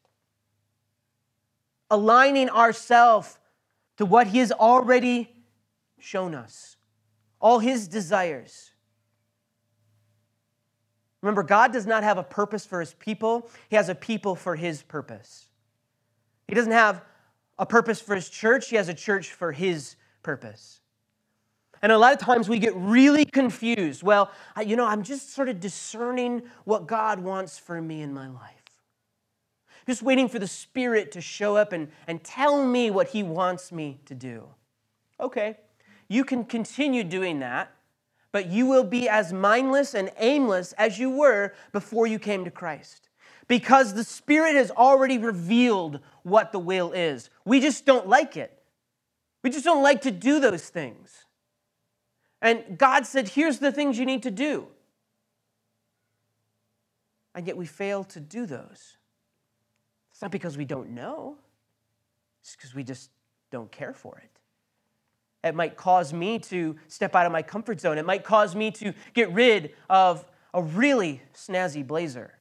Aligning 1.92 2.50
ourselves 2.50 3.38
to 3.98 4.06
what 4.06 4.28
He 4.28 4.40
has 4.40 4.54
already 4.54 5.30
shown 6.00 6.34
us 6.34 6.78
all 7.44 7.60
his 7.60 7.90
desires. 7.90 8.72
Remember, 11.22 11.44
God 11.44 11.74
does 11.74 11.86
not 11.86 12.04
have 12.04 12.18
a 12.18 12.24
purpose 12.24 12.66
for 12.66 12.80
his 12.80 12.94
people, 12.94 13.50
he 13.70 13.76
has 13.76 13.90
a 13.90 13.96
people 13.96 14.36
for 14.36 14.56
his 14.56 14.82
purpose. 14.82 15.50
He 16.48 16.56
doesn't 16.56 16.72
have 16.72 17.04
a 17.58 17.66
purpose 17.66 18.02
for 18.02 18.16
his 18.16 18.30
church, 18.30 18.70
he 18.70 18.76
has 18.76 18.90
a 18.90 18.94
church 18.94 19.32
for 19.32 19.52
his 19.52 19.96
purpose. 20.22 20.82
And 21.82 21.92
a 21.92 21.98
lot 21.98 22.14
of 22.14 22.20
times 22.20 22.48
we 22.48 22.60
get 22.60 22.74
really 22.76 23.26
confused. 23.26 24.04
Well, 24.04 24.32
you 24.66 24.78
know, 24.78 24.86
I'm 24.86 25.04
just 25.04 25.34
sort 25.34 25.50
of 25.50 25.60
discerning 25.60 26.44
what 26.64 26.88
God 26.88 27.20
wants 27.20 27.60
for 27.60 27.82
me 27.82 28.02
in 28.02 28.14
my 28.14 28.30
life. 28.30 28.64
Just 29.86 30.02
waiting 30.02 30.30
for 30.30 30.40
the 30.40 30.48
Spirit 30.48 31.12
to 31.12 31.20
show 31.20 31.58
up 31.58 31.74
and, 31.74 31.90
and 32.08 32.24
tell 32.24 32.66
me 32.66 32.90
what 32.90 33.10
He 33.10 33.22
wants 33.22 33.72
me 33.72 34.00
to 34.06 34.16
do. 34.16 34.48
Okay, 35.20 35.58
you 36.08 36.24
can 36.24 36.46
continue 36.46 37.04
doing 37.04 37.40
that, 37.40 37.72
but 38.32 38.48
you 38.48 38.66
will 38.66 38.86
be 38.86 39.10
as 39.10 39.34
mindless 39.34 39.94
and 39.94 40.10
aimless 40.18 40.72
as 40.74 40.98
you 40.98 41.10
were 41.10 41.54
before 41.74 42.08
you 42.08 42.18
came 42.18 42.46
to 42.46 42.52
Christ. 42.52 43.10
Because 43.54 43.94
the 43.94 44.04
Spirit 44.04 44.56
has 44.56 44.72
already 44.72 45.20
revealed 45.20 46.00
what 46.24 46.52
the 46.52 46.58
will 46.58 46.92
is. 46.92 47.30
We 47.46 47.60
just 47.60 47.86
don't 47.86 48.08
like 48.08 48.36
it. 48.36 48.52
We 49.44 49.52
just 49.52 49.64
don't 49.64 49.84
like 49.84 50.02
to 50.02 50.10
do 50.10 50.40
those 50.40 50.68
things. 50.70 51.26
And 52.42 52.80
God 52.80 53.06
said, 53.06 53.30
here's 53.30 53.60
the 53.60 53.72
things 53.72 54.00
you 54.00 54.08
need 54.08 54.24
to 54.24 54.32
do. 54.32 54.70
And 57.36 57.46
yet 57.46 57.56
we 57.56 57.68
fail 57.68 58.04
to 58.06 58.20
do 58.20 58.48
those. 58.48 58.98
It's 60.12 60.22
not 60.24 60.32
because 60.32 60.58
we 60.58 60.66
don't 60.66 60.90
know, 60.90 61.38
it's 62.42 62.56
because 62.56 62.74
we 62.74 62.84
just 62.84 63.12
don't 63.52 63.72
care 63.72 63.94
for 63.94 64.18
it. 64.18 65.48
It 65.48 65.54
might 65.54 65.78
cause 65.78 66.12
me 66.12 66.40
to 66.40 66.76
step 66.88 67.14
out 67.14 67.28
of 67.28 67.32
my 67.32 67.44
comfort 67.44 67.80
zone. 67.80 68.00
It 68.00 68.06
might 68.08 68.24
cause 68.24 68.56
me 68.56 68.72
to 68.72 68.96
get 69.14 69.32
rid 69.32 69.76
of 69.92 70.26
a 70.56 70.64
really 70.64 71.22
snazzy 71.36 71.86
blazer. 71.86 72.34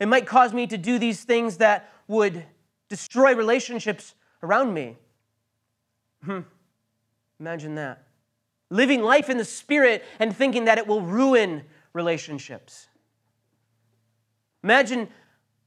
It 0.00 0.06
might 0.06 0.26
cause 0.26 0.52
me 0.52 0.66
to 0.68 0.78
do 0.78 0.98
these 0.98 1.24
things 1.24 1.56
that 1.58 1.92
would 2.06 2.44
destroy 2.88 3.34
relationships 3.34 4.14
around 4.42 4.72
me. 4.72 4.96
Hmm. 6.24 6.40
Imagine 7.40 7.74
that. 7.76 8.04
Living 8.70 9.02
life 9.02 9.30
in 9.30 9.38
the 9.38 9.44
Spirit 9.44 10.04
and 10.18 10.36
thinking 10.36 10.66
that 10.66 10.78
it 10.78 10.86
will 10.86 11.00
ruin 11.00 11.64
relationships. 11.92 12.88
Imagine 14.62 15.08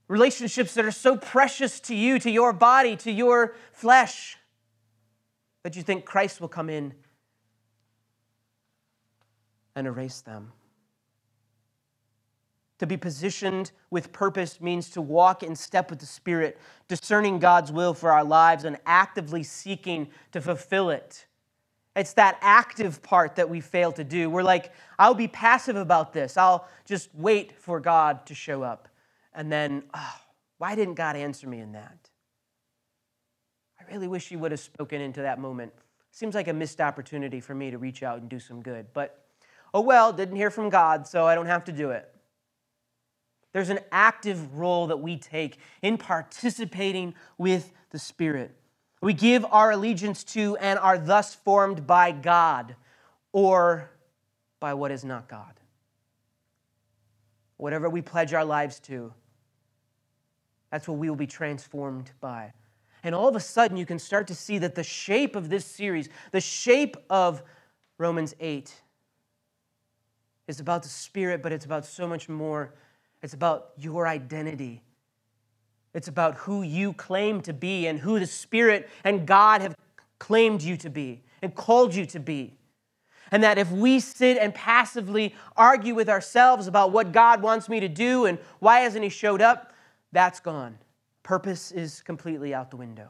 relationships 0.08 0.74
that 0.74 0.86
are 0.86 0.92
so 0.92 1.18
precious 1.18 1.80
to 1.80 1.96
you, 1.96 2.20
to 2.20 2.30
your 2.30 2.54
body, 2.54 2.96
to 2.98 3.12
your 3.12 3.56
flesh 3.72 4.38
that 5.64 5.76
you 5.76 5.84
think 5.84 6.06
Christ 6.06 6.42
will 6.42 6.48
come 6.48 6.70
in 6.70 6.94
and 9.76 9.88
erase 9.88 10.22
them. 10.22 10.52
To 12.82 12.88
be 12.88 12.98
positioned 12.98 13.74
with 13.92 14.12
purpose 14.12 14.60
means 14.60 14.90
to 14.90 15.04
walk 15.04 15.44
in 15.44 15.56
step 15.56 15.92
with 15.92 16.00
the 16.00 16.08
Spirit, 16.08 16.58
discerning 16.88 17.38
God's 17.38 17.72
will 17.72 17.94
for 17.94 18.12
our 18.12 18.24
lives 18.24 18.66
and 18.66 18.76
actively 18.88 19.44
seeking 19.44 20.10
to 20.32 20.42
fulfill 20.42 20.90
it. 20.90 21.28
It's 21.96 22.14
that 22.14 22.40
active 22.42 23.04
part 23.04 23.36
that 23.36 23.48
we 23.48 23.62
fail 23.62 23.92
to 23.92 24.04
do. 24.04 24.32
We're 24.32 24.42
like, 24.42 24.72
I'll 24.98 25.14
be 25.14 25.28
passive 25.28 25.76
about 25.76 26.12
this. 26.12 26.38
I'll 26.38 26.68
just 26.88 27.14
wait 27.14 27.52
for 27.56 27.80
God 27.80 28.26
to 28.26 28.34
show 28.34 28.64
up. 28.64 28.88
And 29.32 29.52
then, 29.52 29.84
oh, 29.94 30.16
why 30.58 30.74
didn't 30.74 30.96
God 30.96 31.16
answer 31.16 31.48
me 31.48 31.60
in 31.60 31.74
that? 31.74 32.10
I 33.80 33.94
really 33.94 34.08
wish 34.08 34.32
you 34.32 34.40
would 34.40 34.50
have 34.50 34.60
spoken 34.60 35.02
into 35.02 35.22
that 35.22 35.38
moment. 35.38 35.72
Seems 36.10 36.34
like 36.34 36.48
a 36.48 36.54
missed 36.54 36.82
opportunity 36.82 37.40
for 37.40 37.54
me 37.54 37.70
to 37.70 37.78
reach 37.78 38.02
out 38.02 38.22
and 38.22 38.28
do 38.28 38.40
some 38.40 38.60
good. 38.60 38.88
But 38.92 39.24
oh 39.72 39.82
well, 39.82 40.12
didn't 40.12 40.36
hear 40.36 40.50
from 40.50 40.72
God, 40.72 41.06
so 41.06 41.28
I 41.28 41.36
don't 41.36 41.46
have 41.46 41.66
to 41.66 41.72
do 41.72 41.92
it. 41.92 42.12
There's 43.54 43.70
an 43.70 43.80
active 43.92 44.58
role 44.58 44.88
that 44.88 44.98
we 44.98 45.18
take 45.18 45.58
in 45.82 45.98
participating 45.98 47.14
with 47.38 47.72
the 47.90 48.00
Spirit. 48.00 48.56
We 49.02 49.14
give 49.14 49.46
our 49.50 49.72
allegiance 49.72 50.24
to 50.26 50.56
and 50.58 50.80
are 50.80 50.98
thus 50.98 51.34
formed 51.36 51.86
by 51.88 52.12
God 52.12 52.76
or 53.34 53.90
by 54.60 54.74
what 54.74 54.92
is 54.92 55.04
not 55.04 55.28
God. 55.28 55.60
Whatever 57.58 57.90
we 57.90 58.02
pledge 58.02 58.34
our 58.34 58.46
lives 58.46 58.80
to, 58.82 59.14
that's 60.72 60.88
what 60.88 60.98
we 60.98 61.10
will 61.10 61.18
be 61.18 61.28
transformed 61.28 62.12
by. 62.22 62.54
And 63.04 63.16
all 63.16 63.28
of 63.28 63.36
a 63.36 63.40
sudden, 63.40 63.78
you 63.78 63.86
can 63.86 64.00
start 64.00 64.28
to 64.28 64.36
see 64.36 64.60
that 64.60 64.76
the 64.76 64.84
shape 64.84 65.36
of 65.36 65.50
this 65.50 65.66
series, 65.66 66.08
the 66.32 66.42
shape 66.42 66.96
of 67.10 67.42
Romans 67.98 68.36
8, 68.40 68.74
is 70.48 70.60
about 70.60 70.84
the 70.84 70.90
Spirit, 70.90 71.42
but 71.42 71.52
it's 71.52 71.66
about 71.66 71.86
so 71.86 72.08
much 72.08 72.30
more. 72.30 72.74
It's 73.22 73.34
about 73.34 73.72
your 73.78 74.08
identity. 74.08 74.84
It's 75.94 76.08
about 76.08 76.36
who 76.36 76.62
you 76.62 76.94
claim 76.94 77.42
to 77.42 77.54
be 77.54 77.88
and 77.88 78.00
who 78.00 78.20
the 78.20 78.26
Spirit 78.26 78.90
and 79.04 79.28
God 79.28 79.62
have 79.62 79.76
claimed 80.20 80.62
you 80.62 80.78
to 80.78 80.90
be 80.90 81.24
and 81.42 81.54
called 81.54 81.94
you 81.94 82.06
to 82.08 82.20
be. 82.20 82.58
And 83.32 83.44
that 83.44 83.58
if 83.58 83.72
we 83.72 84.00
sit 84.00 84.38
and 84.38 84.54
passively 84.54 85.36
argue 85.56 85.96
with 85.96 86.10
ourselves 86.10 86.68
about 86.68 86.92
what 86.92 87.12
God 87.12 87.42
wants 87.42 87.70
me 87.70 87.80
to 87.80 87.88
do 87.88 88.26
and 88.26 88.38
why 88.60 88.80
hasn't 88.80 89.04
He 89.04 89.10
showed 89.10 89.42
up, 89.42 89.74
that's 90.12 90.40
gone. 90.40 90.78
Purpose 91.24 91.72
is 91.72 92.02
completely 92.02 92.54
out 92.54 92.72
the 92.72 92.78
window. 92.78 93.10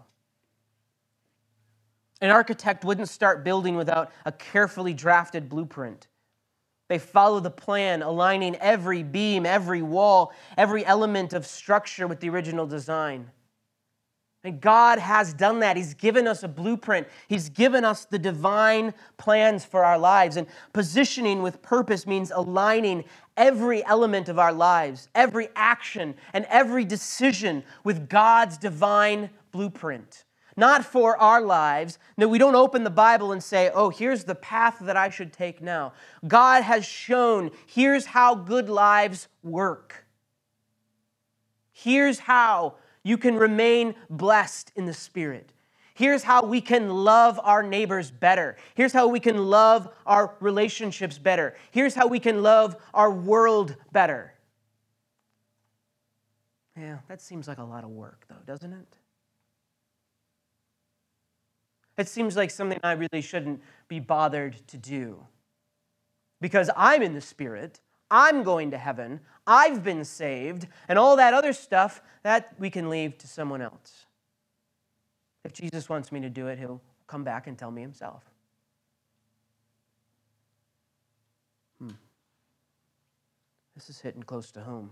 An 2.19 2.29
architect 2.29 2.85
wouldn't 2.85 3.09
start 3.09 3.43
building 3.43 3.75
without 3.75 4.11
a 4.25 4.31
carefully 4.31 4.93
drafted 4.93 5.49
blueprint. 5.49 6.07
They 6.91 6.99
follow 6.99 7.39
the 7.39 7.49
plan, 7.49 8.01
aligning 8.01 8.57
every 8.57 9.01
beam, 9.01 9.45
every 9.45 9.81
wall, 9.81 10.33
every 10.57 10.85
element 10.85 11.31
of 11.31 11.47
structure 11.47 12.05
with 12.05 12.19
the 12.19 12.27
original 12.27 12.67
design. 12.67 13.31
And 14.43 14.59
God 14.59 14.99
has 14.99 15.33
done 15.33 15.61
that. 15.61 15.77
He's 15.77 15.93
given 15.93 16.27
us 16.27 16.43
a 16.43 16.49
blueprint. 16.49 17.07
He's 17.29 17.47
given 17.47 17.85
us 17.85 18.03
the 18.03 18.19
divine 18.19 18.93
plans 19.15 19.63
for 19.63 19.85
our 19.85 19.97
lives. 19.97 20.35
And 20.35 20.47
positioning 20.73 21.41
with 21.41 21.61
purpose 21.61 22.05
means 22.05 22.29
aligning 22.29 23.05
every 23.37 23.85
element 23.85 24.27
of 24.27 24.37
our 24.37 24.51
lives, 24.51 25.07
every 25.15 25.47
action, 25.55 26.13
and 26.33 26.45
every 26.49 26.83
decision 26.83 27.63
with 27.85 28.09
God's 28.09 28.57
divine 28.57 29.29
blueprint. 29.51 30.25
Not 30.57 30.85
for 30.85 31.17
our 31.17 31.41
lives. 31.41 31.97
No, 32.17 32.27
we 32.27 32.37
don't 32.37 32.55
open 32.55 32.83
the 32.83 32.89
Bible 32.89 33.31
and 33.31 33.41
say, 33.41 33.71
oh, 33.73 33.89
here's 33.89 34.25
the 34.25 34.35
path 34.35 34.77
that 34.81 34.97
I 34.97 35.09
should 35.09 35.31
take 35.31 35.61
now. 35.61 35.93
God 36.27 36.63
has 36.63 36.85
shown, 36.85 37.51
here's 37.65 38.07
how 38.07 38.35
good 38.35 38.69
lives 38.69 39.27
work. 39.43 40.05
Here's 41.71 42.19
how 42.19 42.75
you 43.03 43.17
can 43.17 43.35
remain 43.35 43.95
blessed 44.09 44.71
in 44.75 44.85
the 44.85 44.93
Spirit. 44.93 45.53
Here's 45.93 46.23
how 46.23 46.45
we 46.45 46.61
can 46.61 46.89
love 46.89 47.39
our 47.43 47.63
neighbors 47.63 48.11
better. 48.11 48.55
Here's 48.75 48.93
how 48.93 49.07
we 49.07 49.19
can 49.19 49.37
love 49.37 49.89
our 50.05 50.35
relationships 50.39 51.17
better. 51.17 51.55
Here's 51.71 51.95
how 51.95 52.07
we 52.07 52.19
can 52.19 52.41
love 52.41 52.75
our 52.93 53.11
world 53.11 53.75
better. 53.91 54.33
Yeah, 56.77 56.99
that 57.07 57.21
seems 57.21 57.47
like 57.47 57.57
a 57.57 57.63
lot 57.63 57.83
of 57.83 57.89
work, 57.89 58.25
though, 58.29 58.41
doesn't 58.45 58.71
it? 58.71 58.97
It 62.01 62.07
seems 62.07 62.35
like 62.35 62.49
something 62.49 62.79
I 62.83 62.93
really 62.93 63.21
shouldn't 63.21 63.61
be 63.87 63.99
bothered 63.99 64.55
to 64.69 64.77
do. 64.77 65.23
Because 66.39 66.71
I'm 66.75 67.03
in 67.03 67.13
the 67.13 67.21
Spirit, 67.21 67.79
I'm 68.09 68.41
going 68.41 68.71
to 68.71 68.77
heaven, 68.79 69.19
I've 69.45 69.83
been 69.83 70.03
saved, 70.03 70.65
and 70.87 70.97
all 70.97 71.15
that 71.17 71.35
other 71.35 71.53
stuff 71.53 72.01
that 72.23 72.55
we 72.57 72.71
can 72.71 72.89
leave 72.89 73.19
to 73.19 73.27
someone 73.27 73.61
else. 73.61 74.07
If 75.43 75.53
Jesus 75.53 75.89
wants 75.89 76.11
me 76.11 76.19
to 76.21 76.29
do 76.31 76.47
it, 76.47 76.57
he'll 76.57 76.81
come 77.05 77.23
back 77.23 77.45
and 77.45 77.55
tell 77.55 77.69
me 77.69 77.83
himself. 77.83 78.23
Hmm. 81.77 81.91
This 83.75 83.91
is 83.91 84.01
hitting 84.01 84.23
close 84.23 84.49
to 84.53 84.61
home. 84.61 84.91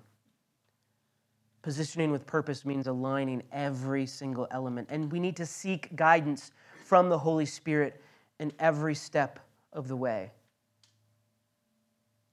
Positioning 1.63 2.12
with 2.12 2.28
purpose 2.28 2.65
means 2.65 2.86
aligning 2.86 3.41
every 3.52 4.06
single 4.06 4.48
element, 4.52 4.89
and 4.91 5.12
we 5.12 5.19
need 5.19 5.36
to 5.38 5.45
seek 5.48 5.95
guidance 5.95 6.52
from 6.89 7.10
the 7.10 7.19
Holy 7.19 7.45
Spirit 7.45 8.02
in 8.39 8.52
every 8.60 8.95
step 8.95 9.39
of 9.71 9.88
the 9.88 9.95
way 9.95 10.32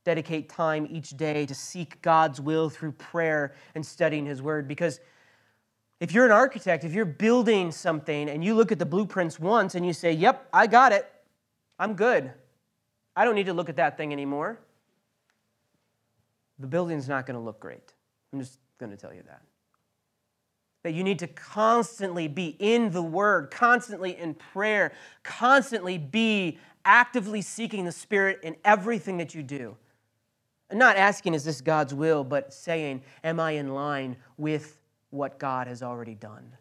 dedicate 0.07 0.49
time 0.49 0.87
each 0.89 1.17
day 1.17 1.45
to 1.45 1.55
seek 1.55 2.01
God's 2.01 2.41
will 2.41 2.71
through 2.71 2.93
prayer 2.93 3.57
and 3.75 3.85
studying 3.85 4.25
His 4.25 4.41
Word. 4.41 4.69
Because 4.69 5.01
if 5.99 6.13
you're 6.13 6.25
an 6.25 6.31
architect, 6.31 6.85
if 6.85 6.93
you're 6.93 7.05
building 7.05 7.73
something 7.73 8.31
and 8.31 8.45
you 8.45 8.55
look 8.55 8.71
at 8.71 8.79
the 8.79 8.87
blueprints 8.87 9.41
once 9.41 9.75
and 9.75 9.85
you 9.85 9.93
say, 9.93 10.13
Yep, 10.13 10.49
I 10.53 10.69
got 10.69 10.93
it, 10.93 11.13
I'm 11.77 11.95
good, 11.95 12.31
I 13.17 13.25
don't 13.25 13.35
need 13.35 13.47
to 13.47 13.53
look 13.53 13.69
at 13.69 13.77
that 13.77 13.97
thing 13.97 14.13
anymore, 14.13 14.61
the 16.61 16.69
building's 16.69 17.09
not 17.09 17.27
going 17.27 17.37
to 17.37 17.45
look 17.45 17.59
great. 17.59 17.93
I'm 18.33 18.39
just 18.39 18.61
going 18.79 18.93
to 18.93 18.97
tell 18.97 19.13
you 19.13 19.25
that. 19.27 19.43
That 20.87 20.95
you 20.95 21.03
need 21.03 21.19
to 21.19 21.27
constantly 21.27 22.29
be 22.29 22.55
in 22.61 22.93
the 22.93 23.03
Word, 23.03 23.51
constantly 23.51 24.17
in 24.17 24.35
prayer, 24.35 24.93
constantly 25.25 25.99
be 25.99 26.61
actively 26.85 27.43
seeking 27.43 27.85
the 27.85 27.91
Spirit 27.91 28.39
in 28.45 28.55
everything 28.65 29.17
that 29.17 29.35
you 29.35 29.43
do. 29.43 29.77
And 30.71 30.79
not 30.79 30.97
asking, 30.97 31.35
is 31.35 31.43
this 31.43 31.61
God's 31.61 31.93
will, 31.93 32.23
but 32.23 32.55
saying, 32.55 33.03
am 33.25 33.41
I 33.41 33.51
in 33.51 33.75
line 33.75 34.17
with 34.37 34.79
what 35.11 35.41
God 35.41 35.67
has 35.67 35.83
already 35.83 36.15
done, 36.15 36.53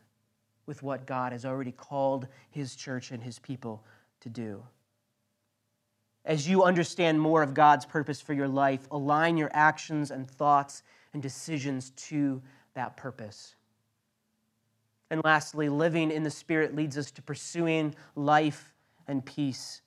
with 0.66 0.82
what 0.82 1.06
God 1.06 1.32
has 1.32 1.46
already 1.46 1.72
called 1.72 2.28
His 2.50 2.76
church 2.76 3.12
and 3.12 3.22
His 3.22 3.38
people 3.38 3.84
to 4.22 4.30
do? 4.30 4.64
As 6.26 6.50
you 6.50 6.64
understand 6.64 7.22
more 7.22 7.44
of 7.44 7.54
God's 7.54 7.86
purpose 7.86 8.22
for 8.22 8.34
your 8.34 8.48
life, 8.48 8.88
align 8.90 9.38
your 9.38 9.52
actions 9.54 10.10
and 10.10 10.28
thoughts 10.28 10.82
and 11.14 11.22
decisions 11.22 11.92
to 11.92 12.42
that 12.74 12.98
purpose. 12.98 13.54
And 15.10 15.22
lastly, 15.24 15.70
living 15.70 16.12
in 16.12 16.24
the 16.24 16.32
Spirit 16.32 16.76
leads 16.76 16.98
us 16.98 17.12
to 17.12 17.22
pursuing 17.22 17.96
life 18.16 18.74
and 19.08 19.26
peace. 19.26 19.82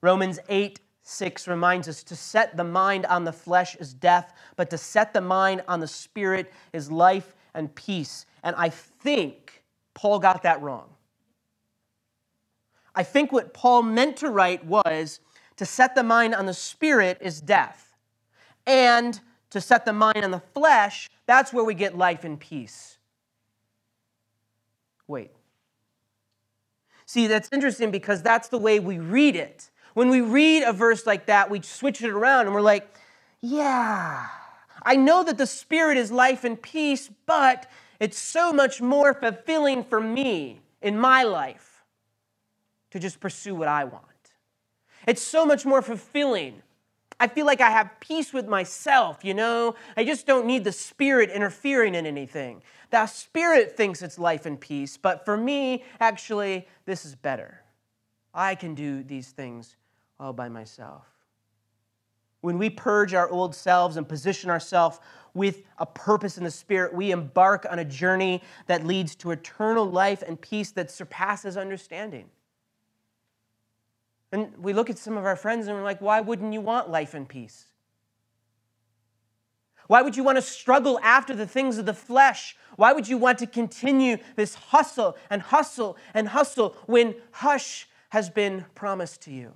Romans 0.00 0.38
8 0.48 0.80
6 1.06 1.48
reminds 1.48 1.86
us 1.86 2.02
to 2.02 2.16
set 2.16 2.56
the 2.56 2.64
mind 2.64 3.04
on 3.06 3.24
the 3.24 3.32
flesh 3.32 3.76
is 3.76 3.92
death, 3.92 4.32
but 4.56 4.70
to 4.70 4.78
set 4.78 5.12
the 5.12 5.20
mind 5.20 5.62
on 5.68 5.78
the 5.78 5.86
spirit 5.86 6.50
is 6.72 6.90
life 6.90 7.34
and 7.52 7.74
peace. 7.74 8.24
And 8.42 8.56
I 8.56 8.70
think 8.70 9.62
Paul 9.92 10.18
got 10.18 10.42
that 10.44 10.62
wrong. 10.62 10.88
I 12.94 13.02
think 13.02 13.32
what 13.32 13.52
Paul 13.52 13.82
meant 13.82 14.16
to 14.18 14.30
write 14.30 14.64
was 14.64 15.20
to 15.56 15.66
set 15.66 15.94
the 15.94 16.02
mind 16.02 16.34
on 16.34 16.46
the 16.46 16.54
spirit 16.54 17.18
is 17.20 17.40
death. 17.40 17.94
And 18.66 19.20
to 19.50 19.60
set 19.60 19.84
the 19.84 19.92
mind 19.92 20.24
on 20.24 20.30
the 20.30 20.42
flesh, 20.54 21.10
that's 21.26 21.52
where 21.52 21.64
we 21.64 21.74
get 21.74 21.98
life 21.98 22.24
and 22.24 22.40
peace. 22.40 22.98
Wait. 25.06 25.30
See, 27.06 27.26
that's 27.26 27.48
interesting 27.52 27.90
because 27.90 28.22
that's 28.22 28.48
the 28.48 28.58
way 28.58 28.80
we 28.80 28.98
read 28.98 29.36
it. 29.36 29.70
When 29.94 30.08
we 30.08 30.20
read 30.20 30.62
a 30.62 30.72
verse 30.72 31.06
like 31.06 31.26
that, 31.26 31.50
we 31.50 31.60
switch 31.62 32.02
it 32.02 32.10
around 32.10 32.46
and 32.46 32.54
we're 32.54 32.60
like, 32.60 32.88
yeah, 33.40 34.26
I 34.82 34.96
know 34.96 35.22
that 35.22 35.38
the 35.38 35.46
Spirit 35.46 35.96
is 35.96 36.10
life 36.10 36.44
and 36.44 36.60
peace, 36.60 37.10
but 37.26 37.70
it's 38.00 38.18
so 38.18 38.52
much 38.52 38.80
more 38.80 39.14
fulfilling 39.14 39.84
for 39.84 40.00
me 40.00 40.60
in 40.82 40.98
my 40.98 41.22
life 41.22 41.84
to 42.90 42.98
just 42.98 43.20
pursue 43.20 43.54
what 43.54 43.68
I 43.68 43.84
want. 43.84 44.04
It's 45.06 45.22
so 45.22 45.44
much 45.44 45.64
more 45.66 45.82
fulfilling. 45.82 46.62
I 47.20 47.28
feel 47.28 47.46
like 47.46 47.60
I 47.60 47.70
have 47.70 47.90
peace 48.00 48.32
with 48.32 48.46
myself, 48.46 49.24
you 49.24 49.34
know? 49.34 49.74
I 49.96 50.04
just 50.04 50.26
don't 50.26 50.46
need 50.46 50.64
the 50.64 50.72
Spirit 50.72 51.30
interfering 51.30 51.94
in 51.94 52.06
anything. 52.06 52.62
The 52.90 53.06
Spirit 53.06 53.76
thinks 53.76 54.02
it's 54.02 54.18
life 54.18 54.46
and 54.46 54.60
peace, 54.60 54.96
but 54.96 55.24
for 55.24 55.36
me, 55.36 55.84
actually, 56.00 56.66
this 56.86 57.04
is 57.04 57.14
better. 57.14 57.60
I 58.32 58.54
can 58.54 58.74
do 58.74 59.02
these 59.02 59.30
things 59.30 59.76
all 60.18 60.32
by 60.32 60.48
myself. 60.48 61.06
When 62.40 62.58
we 62.58 62.68
purge 62.68 63.14
our 63.14 63.30
old 63.30 63.54
selves 63.54 63.96
and 63.96 64.08
position 64.08 64.50
ourselves 64.50 65.00
with 65.32 65.62
a 65.78 65.86
purpose 65.86 66.36
in 66.36 66.44
the 66.44 66.50
Spirit, 66.50 66.94
we 66.94 67.10
embark 67.10 67.66
on 67.70 67.78
a 67.78 67.84
journey 67.84 68.42
that 68.66 68.84
leads 68.84 69.14
to 69.16 69.30
eternal 69.30 69.86
life 69.86 70.22
and 70.22 70.40
peace 70.40 70.70
that 70.72 70.90
surpasses 70.90 71.56
understanding. 71.56 72.26
And 74.34 74.52
we 74.58 74.72
look 74.72 74.90
at 74.90 74.98
some 74.98 75.16
of 75.16 75.24
our 75.24 75.36
friends 75.36 75.66
and 75.66 75.76
we're 75.76 75.84
like, 75.84 76.00
why 76.00 76.20
wouldn't 76.20 76.52
you 76.52 76.60
want 76.60 76.90
life 76.90 77.14
and 77.14 77.28
peace? 77.28 77.66
Why 79.86 80.02
would 80.02 80.16
you 80.16 80.24
want 80.24 80.36
to 80.38 80.42
struggle 80.42 80.98
after 81.02 81.34
the 81.34 81.46
things 81.46 81.78
of 81.78 81.86
the 81.86 81.94
flesh? 81.94 82.56
Why 82.76 82.92
would 82.92 83.06
you 83.06 83.16
want 83.16 83.38
to 83.38 83.46
continue 83.46 84.16
this 84.36 84.54
hustle 84.54 85.16
and 85.30 85.40
hustle 85.40 85.96
and 86.12 86.28
hustle 86.28 86.76
when 86.86 87.14
hush 87.30 87.86
has 88.10 88.28
been 88.28 88.64
promised 88.74 89.22
to 89.22 89.30
you? 89.30 89.54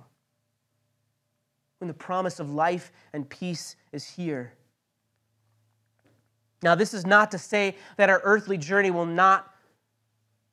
when 1.79 1.87
the 1.87 1.93
promise 1.93 2.39
of 2.39 2.51
life 2.51 2.91
and 3.13 3.27
peace 3.29 3.75
is 3.91 4.05
here. 4.05 4.53
Now, 6.61 6.75
this 6.75 6.93
is 6.93 7.05
not 7.05 7.31
to 7.31 7.37
say 7.37 7.75
that 7.97 8.09
our 8.09 8.21
earthly 8.23 8.57
journey 8.57 8.91
will 8.91 9.05
not 9.05 9.53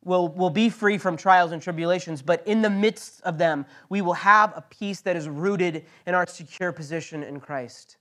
will, 0.07 0.29
will 0.29 0.51
be 0.51 0.71
free 0.71 0.99
from 0.99 1.17
trials 1.17 1.51
and 1.51 1.61
tribulations, 1.61 2.23
but 2.23 2.47
in 2.47 2.63
the 2.63 2.71
midst 2.71 3.21
of 3.23 3.39
them, 3.39 3.67
we 3.89 4.01
will 4.01 4.15
have 4.15 4.53
a 4.57 4.63
peace 4.63 5.01
that 5.01 5.17
is 5.17 5.29
rooted 5.29 5.85
in 6.07 6.15
our 6.15 6.27
secure 6.29 6.71
position 6.71 7.25
in 7.25 7.41
Christ. 7.41 7.97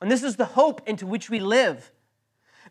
And 0.00 0.10
this 0.10 0.24
is 0.24 0.34
the 0.34 0.44
hope 0.44 0.82
into 0.88 1.06
which 1.06 1.30
we 1.30 1.38
live 1.38 1.92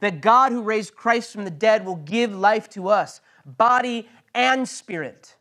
that 0.01 0.19
God, 0.19 0.51
who 0.51 0.61
raised 0.61 0.95
Christ 0.95 1.31
from 1.31 1.45
the 1.45 1.51
dead, 1.51 1.85
will 1.85 1.95
give 1.95 2.35
life 2.35 2.69
to 2.71 2.89
us, 2.89 3.21
body 3.45 4.09
and 4.35 4.67
spirit, 4.67 5.35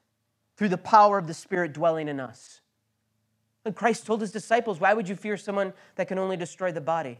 through 0.56 0.68
the 0.68 0.78
power 0.78 1.18
of 1.18 1.26
the 1.26 1.34
Spirit 1.34 1.72
dwelling 1.72 2.08
in 2.08 2.20
us. 2.20 2.60
And 3.64 3.74
Christ 3.74 4.06
told 4.06 4.20
his 4.20 4.32
disciples, 4.32 4.80
Why 4.80 4.94
would 4.94 5.08
you 5.08 5.16
fear 5.16 5.36
someone 5.36 5.72
that 5.96 6.08
can 6.08 6.18
only 6.18 6.36
destroy 6.36 6.72
the 6.72 6.80
body? 6.80 7.18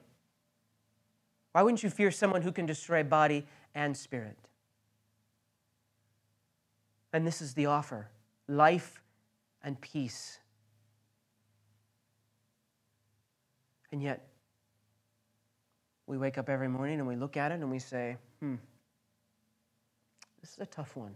Why 1.53 1.63
wouldn't 1.63 1.83
you 1.83 1.91
fear 1.91 2.11
someone 2.11 2.43
who 2.43 2.53
can 2.53 2.67
destroy 2.67 3.03
body 3.03 3.47
and 3.75 3.97
spirit? 3.97 4.48
And 7.13 7.27
this 7.27 7.41
is 7.41 7.55
the 7.55 7.67
offer 7.67 8.09
life 8.49 9.03
and 9.63 9.81
peace. 9.81 10.39
And 13.93 14.03
yet, 14.03 14.27
we 16.07 16.19
wake 16.19 16.39
up 16.39 16.49
every 16.49 16.69
morning 16.69 16.99
and 16.99 17.09
we 17.09 17.17
look 17.17 17.37
at 17.37 17.53
it 17.53 17.57
and 17.57 17.71
we 17.71 17.79
say, 17.79 18.17
hmm, 18.41 18.57
this 20.41 20.53
is 20.53 20.59
a 20.61 20.67
tough 20.67 20.97
one. 20.97 21.15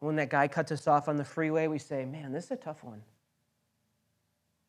When 0.00 0.16
that 0.16 0.30
guy 0.30 0.48
cuts 0.48 0.72
us 0.72 0.86
off 0.86 1.08
on 1.08 1.16
the 1.16 1.24
freeway, 1.24 1.66
we 1.66 1.78
say, 1.78 2.04
man, 2.04 2.32
this 2.32 2.46
is 2.46 2.50
a 2.52 2.56
tough 2.56 2.82
one. 2.82 3.02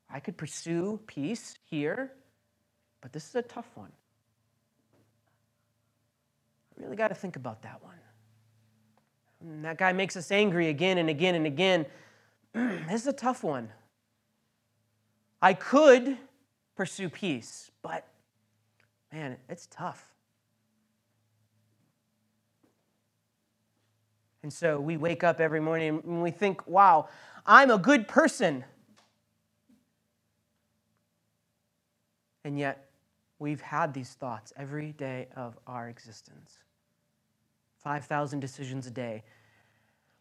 I 0.09 0.19
could 0.19 0.37
pursue 0.37 0.99
peace 1.07 1.55
here, 1.69 2.11
but 2.99 3.13
this 3.13 3.29
is 3.29 3.35
a 3.35 3.41
tough 3.41 3.69
one. 3.75 3.91
Really 6.81 6.95
got 6.95 7.09
to 7.09 7.15
think 7.15 7.35
about 7.35 7.61
that 7.61 7.83
one. 7.83 7.95
And 9.39 9.65
that 9.65 9.77
guy 9.77 9.93
makes 9.93 10.17
us 10.17 10.31
angry 10.31 10.69
again 10.69 10.97
and 10.97 11.09
again 11.09 11.35
and 11.35 11.45
again. 11.45 11.85
this 12.53 13.01
is 13.01 13.07
a 13.07 13.13
tough 13.13 13.43
one. 13.43 13.69
I 15.41 15.53
could 15.53 16.17
pursue 16.75 17.09
peace, 17.09 17.69
but 17.81 18.07
man, 19.11 19.37
it's 19.47 19.67
tough. 19.67 20.05
And 24.43 24.51
so 24.51 24.79
we 24.79 24.97
wake 24.97 25.23
up 25.23 25.39
every 25.39 25.59
morning 25.59 26.01
and 26.03 26.23
we 26.23 26.31
think, 26.31 26.67
wow, 26.67 27.09
I'm 27.45 27.69
a 27.69 27.77
good 27.77 28.07
person. 28.07 28.63
And 32.43 32.57
yet, 32.57 32.89
we've 33.37 33.61
had 33.61 33.93
these 33.93 34.13
thoughts 34.13 34.51
every 34.57 34.93
day 34.93 35.27
of 35.35 35.59
our 35.67 35.89
existence 35.89 36.57
5,000 37.83 38.39
decisions 38.39 38.85
a 38.87 38.91
day. 38.91 39.23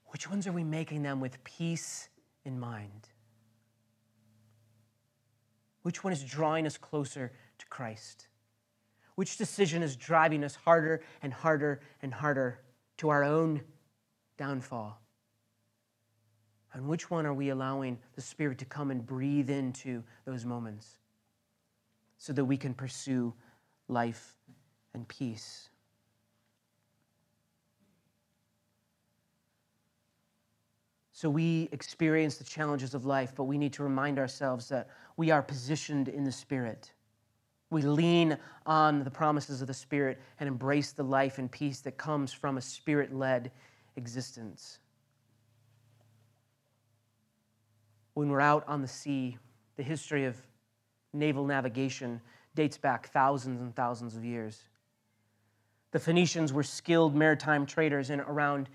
Which 0.07 0.29
ones 0.29 0.46
are 0.46 0.53
we 0.53 0.64
making 0.64 1.03
them 1.03 1.20
with 1.20 1.42
peace 1.44 2.09
in 2.44 2.59
mind? 2.59 3.09
Which 5.83 6.03
one 6.03 6.12
is 6.12 6.23
drawing 6.25 6.66
us 6.66 6.77
closer 6.77 7.33
to 7.59 7.66
Christ? 7.66 8.29
Which 9.14 9.37
decision 9.37 9.83
is 9.83 9.96
driving 9.96 10.44
us 10.44 10.55
harder 10.55 11.03
and 11.23 11.33
harder 11.33 11.81
and 12.03 12.12
harder 12.12 12.61
to 12.99 13.09
our 13.11 13.25
own 13.25 13.62
downfall? 14.37 15.01
And 16.73 16.88
which 16.88 17.11
one 17.11 17.27
are 17.27 17.35
we 17.35 17.49
allowing 17.49 17.99
the 18.14 18.23
Spirit 18.23 18.59
to 18.59 18.64
come 18.64 18.90
and 18.90 19.05
breathe 19.05 19.51
into 19.51 20.03
those 20.25 20.44
moments 20.44 20.99
so 22.16 22.33
that 22.33 22.44
we 22.44 22.57
can 22.57 22.75
pursue 22.75 23.35
life 23.88 24.37
and 24.94 25.07
peace? 25.09 25.68
So 31.21 31.29
we 31.29 31.69
experience 31.71 32.39
the 32.39 32.45
challenges 32.45 32.95
of 32.95 33.05
life, 33.05 33.35
but 33.37 33.45
we 33.45 33.59
need 33.59 33.75
to 33.75 33.83
remind 33.83 34.19
ourselves 34.19 34.71
that 34.71 34.89
we 35.19 35.31
are 35.31 35.43
positioned 35.43 36.09
in 36.09 36.25
the 36.25 36.33
Spirit. 36.33 36.95
We 37.69 37.83
lean 37.83 38.39
on 38.65 39.05
the 39.05 39.11
promises 39.11 39.61
of 39.61 39.67
the 39.67 39.75
Spirit 39.75 40.19
and 40.39 40.49
embrace 40.49 40.93
the 40.93 41.03
life 41.03 41.37
and 41.37 41.53
peace 41.53 41.81
that 41.81 41.99
comes 41.99 42.33
from 42.33 42.57
a 42.57 42.63
Spirit 42.63 43.15
led 43.15 43.53
existence. 43.97 44.79
When 48.15 48.31
we're 48.31 48.41
out 48.41 48.67
on 48.67 48.81
the 48.81 48.89
sea, 48.89 49.37
the 49.77 49.83
history 49.83 50.25
of 50.25 50.39
naval 51.13 51.45
navigation 51.45 52.23
dates 52.55 52.79
back 52.79 53.09
thousands 53.09 53.61
and 53.61 53.77
thousands 53.77 54.17
of 54.17 54.25
years. 54.25 54.65
The 55.91 55.99
Phoenicians 55.99 56.51
were 56.51 56.63
skilled 56.63 57.15
maritime 57.15 57.67
traders 57.67 58.09
in 58.09 58.21
around 58.21 58.71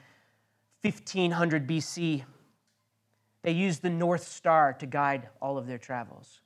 1500 0.83 1.65
BC 1.65 2.23
they 3.45 3.51
used 3.51 3.83
the 3.83 3.91
North 3.91 4.27
Star 4.27 4.73
to 4.73 4.87
guide 4.87 5.29
all 5.39 5.59
of 5.59 5.67
their 5.67 5.77
travels. 5.77 6.41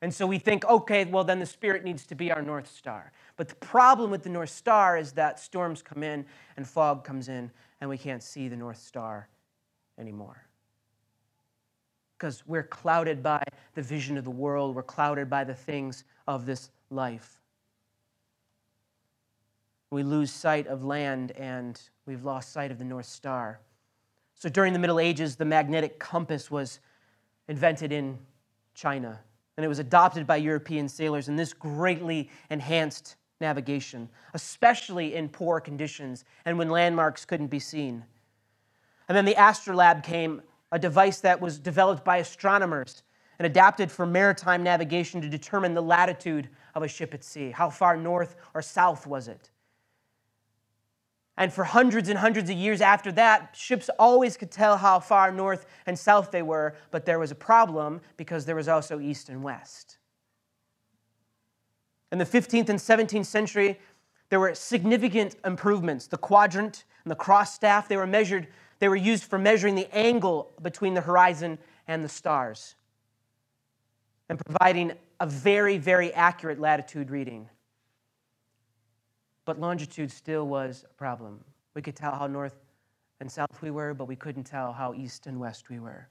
And 0.00 0.14
so 0.14 0.24
we 0.24 0.38
think, 0.38 0.64
okay, 0.64 1.04
well, 1.04 1.24
then 1.24 1.40
the 1.40 1.46
Spirit 1.46 1.82
needs 1.82 2.06
to 2.06 2.14
be 2.14 2.30
our 2.30 2.42
North 2.42 2.70
Star. 2.70 3.10
But 3.36 3.48
the 3.48 3.56
problem 3.56 4.12
with 4.12 4.22
the 4.22 4.28
North 4.28 4.50
Star 4.50 4.96
is 4.96 5.10
that 5.14 5.40
storms 5.40 5.82
come 5.82 6.04
in 6.04 6.24
and 6.56 6.64
fog 6.64 7.02
comes 7.02 7.28
in, 7.28 7.50
and 7.80 7.90
we 7.90 7.98
can't 7.98 8.22
see 8.22 8.46
the 8.46 8.54
North 8.54 8.78
Star 8.78 9.28
anymore. 9.98 10.46
Because 12.16 12.44
we're 12.46 12.62
clouded 12.62 13.20
by 13.20 13.42
the 13.74 13.82
vision 13.82 14.16
of 14.16 14.22
the 14.22 14.30
world, 14.30 14.76
we're 14.76 14.84
clouded 14.84 15.28
by 15.28 15.42
the 15.42 15.54
things 15.54 16.04
of 16.28 16.46
this 16.46 16.70
life. 16.90 17.40
We 19.90 20.04
lose 20.04 20.30
sight 20.30 20.68
of 20.68 20.84
land, 20.84 21.32
and 21.32 21.80
we've 22.06 22.24
lost 22.24 22.52
sight 22.52 22.70
of 22.70 22.78
the 22.78 22.84
North 22.84 23.06
Star. 23.06 23.58
So 24.38 24.48
during 24.48 24.72
the 24.72 24.78
Middle 24.78 25.00
Ages, 25.00 25.36
the 25.36 25.44
magnetic 25.44 25.98
compass 25.98 26.50
was 26.50 26.78
invented 27.48 27.92
in 27.92 28.18
China, 28.74 29.18
and 29.56 29.64
it 29.64 29.68
was 29.68 29.80
adopted 29.80 30.26
by 30.26 30.36
European 30.36 30.88
sailors, 30.88 31.28
and 31.28 31.36
this 31.36 31.52
greatly 31.52 32.30
enhanced 32.48 33.16
navigation, 33.40 34.08
especially 34.34 35.14
in 35.14 35.28
poor 35.28 35.60
conditions 35.60 36.24
and 36.44 36.56
when 36.56 36.70
landmarks 36.70 37.24
couldn't 37.24 37.48
be 37.48 37.58
seen. 37.58 38.04
And 39.08 39.16
then 39.16 39.24
the 39.24 39.34
Astrolabe 39.34 40.02
came, 40.02 40.42
a 40.70 40.78
device 40.78 41.20
that 41.20 41.40
was 41.40 41.58
developed 41.58 42.04
by 42.04 42.18
astronomers 42.18 43.02
and 43.38 43.46
adapted 43.46 43.90
for 43.90 44.06
maritime 44.06 44.62
navigation 44.62 45.20
to 45.20 45.28
determine 45.28 45.74
the 45.74 45.82
latitude 45.82 46.48
of 46.74 46.82
a 46.82 46.88
ship 46.88 47.14
at 47.14 47.24
sea. 47.24 47.50
How 47.50 47.70
far 47.70 47.96
north 47.96 48.36
or 48.54 48.62
south 48.62 49.06
was 49.06 49.28
it? 49.28 49.50
And 51.38 51.52
for 51.52 51.62
hundreds 51.62 52.08
and 52.08 52.18
hundreds 52.18 52.50
of 52.50 52.56
years 52.56 52.80
after 52.80 53.12
that, 53.12 53.54
ships 53.56 53.88
always 53.96 54.36
could 54.36 54.50
tell 54.50 54.76
how 54.76 54.98
far 54.98 55.30
north 55.30 55.66
and 55.86 55.96
south 55.96 56.32
they 56.32 56.42
were, 56.42 56.74
but 56.90 57.06
there 57.06 57.20
was 57.20 57.30
a 57.30 57.36
problem 57.36 58.00
because 58.16 58.44
there 58.44 58.56
was 58.56 58.66
also 58.66 58.98
east 58.98 59.28
and 59.28 59.44
west. 59.44 59.98
In 62.10 62.18
the 62.18 62.24
15th 62.24 62.68
and 62.68 62.78
17th 62.80 63.26
century, 63.26 63.78
there 64.30 64.40
were 64.40 64.52
significant 64.52 65.36
improvements. 65.44 66.08
The 66.08 66.18
quadrant 66.18 66.84
and 67.04 67.10
the 67.12 67.16
cross 67.16 67.54
staff, 67.54 67.86
they 67.86 67.96
were 67.96 68.06
measured, 68.06 68.48
they 68.80 68.88
were 68.88 68.96
used 68.96 69.22
for 69.22 69.38
measuring 69.38 69.76
the 69.76 69.88
angle 69.96 70.50
between 70.60 70.94
the 70.94 71.02
horizon 71.02 71.58
and 71.86 72.02
the 72.02 72.08
stars 72.08 72.74
and 74.28 74.40
providing 74.44 74.92
a 75.20 75.26
very, 75.26 75.78
very 75.78 76.12
accurate 76.14 76.58
latitude 76.58 77.10
reading 77.10 77.48
but 79.48 79.58
longitude 79.58 80.12
still 80.12 80.46
was 80.46 80.84
a 80.90 80.92
problem. 80.92 81.42
We 81.72 81.80
could 81.80 81.96
tell 81.96 82.14
how 82.14 82.26
north 82.26 82.66
and 83.18 83.32
south 83.32 83.62
we 83.62 83.70
were, 83.70 83.94
but 83.94 84.04
we 84.04 84.14
couldn't 84.14 84.44
tell 84.44 84.74
how 84.74 84.92
east 84.92 85.26
and 85.26 85.40
west 85.40 85.70
we 85.70 85.78
were. 85.78 86.06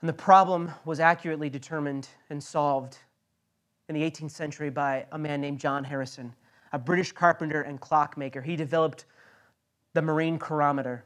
And 0.00 0.08
the 0.08 0.14
problem 0.14 0.70
was 0.86 0.98
accurately 0.98 1.50
determined 1.50 2.08
and 2.30 2.42
solved 2.42 2.96
in 3.90 3.94
the 3.96 4.00
18th 4.00 4.30
century 4.30 4.70
by 4.70 5.04
a 5.12 5.18
man 5.18 5.42
named 5.42 5.58
John 5.58 5.84
Harrison, 5.84 6.34
a 6.72 6.78
British 6.78 7.12
carpenter 7.12 7.60
and 7.60 7.78
clockmaker. 7.78 8.40
He 8.40 8.56
developed 8.56 9.04
the 9.92 10.00
marine 10.00 10.38
chronometer, 10.38 11.04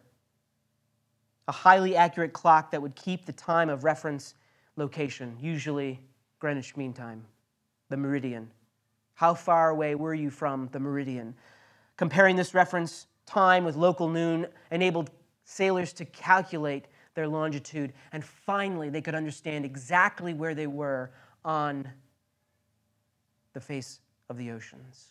a 1.49 1.53
highly 1.53 1.97
accurate 1.97 2.33
clock 2.33 2.71
that 2.71 2.81
would 2.81 2.95
keep 2.95 3.27
the 3.27 3.33
time 3.33 3.69
of 3.69 3.83
reference 3.83 4.37
location, 4.77 5.37
usually 5.41 5.99
Greenwich 6.39 6.77
Mean 6.77 6.93
Time, 6.93 7.25
the 7.89 7.97
meridian. 7.97 8.49
How 9.21 9.35
far 9.35 9.69
away 9.69 9.95
were 9.97 10.15
you 10.15 10.31
from 10.31 10.71
the 10.73 10.81
meridian? 10.81 11.35
Comparing 11.99 12.37
this 12.37 12.55
reference 12.55 13.07
time 13.27 13.67
with 13.67 13.77
local 13.77 14.09
noon 14.09 14.47
enabled 14.71 15.11
sailors 15.45 15.93
to 15.93 16.07
calculate 16.07 16.87
their 17.13 17.29
longitude, 17.29 17.93
and 18.13 18.25
finally 18.25 18.89
they 18.89 19.03
could 19.03 19.15
understand 19.15 19.67
exactly 19.67 20.33
where 20.33 20.55
they 20.55 20.67
were 20.67 21.11
on 21.45 21.87
the 23.53 23.61
face 23.61 24.01
of 24.31 24.39
the 24.39 24.53
oceans. 24.53 25.09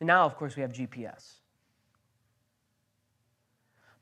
Now, 0.00 0.24
of 0.24 0.34
course, 0.34 0.56
we 0.56 0.62
have 0.62 0.72
GPS. 0.72 1.34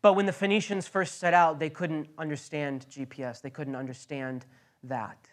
But 0.01 0.15
when 0.15 0.25
the 0.25 0.33
Phoenicians 0.33 0.89
first 0.89 1.19
set 1.19 1.35
out, 1.35 1.59
they 1.59 1.69
couldn't 1.69 2.09
understand 2.17 2.87
GPS. 2.91 3.43
They 3.43 3.51
couldn't 3.51 3.77
understand 3.77 4.47
that 4.85 5.30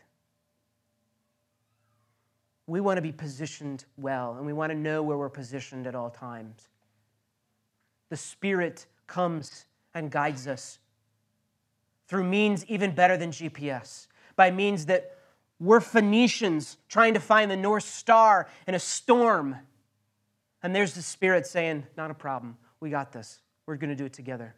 we 2.68 2.82
want 2.82 2.98
to 2.98 3.02
be 3.02 3.14
positioned 3.14 3.86
well 3.98 4.36
and 4.38 4.46
we 4.46 4.54
want 4.54 4.72
to 4.72 4.78
know 4.78 5.02
where 5.02 5.18
we're 5.18 5.30
positioned 5.30 5.88
at 5.88 5.96
all 5.96 6.10
times. 6.10 6.68
The 8.10 8.18
Spirit 8.18 8.86
comes 9.08 9.66
and 9.94 10.12
guides 10.12 10.48
us 10.48 10.80
through 12.08 12.26
means 12.26 12.66
even 12.66 12.94
better 12.94 13.18
than 13.18 13.32
GPS, 13.32 14.08
by 14.36 14.52
means 14.52 14.86
that 14.86 15.18
we're 15.60 15.82
Phoenicians 15.82 16.78
trying 16.88 17.14
to 17.16 17.20
find 17.20 17.50
the 17.50 17.58
North 17.58 17.84
Star 17.84 18.48
in 18.68 18.76
a 18.76 18.80
storm. 18.80 19.58
And 20.62 20.76
there's 20.76 20.94
the 20.94 21.02
Spirit 21.02 21.48
saying, 21.48 21.86
Not 21.98 22.12
a 22.12 22.14
problem. 22.14 22.58
We 22.80 22.90
got 22.90 23.12
this. 23.12 23.40
We're 23.66 23.76
going 23.76 23.90
to 23.90 23.96
do 23.96 24.06
it 24.06 24.14
together. 24.14 24.56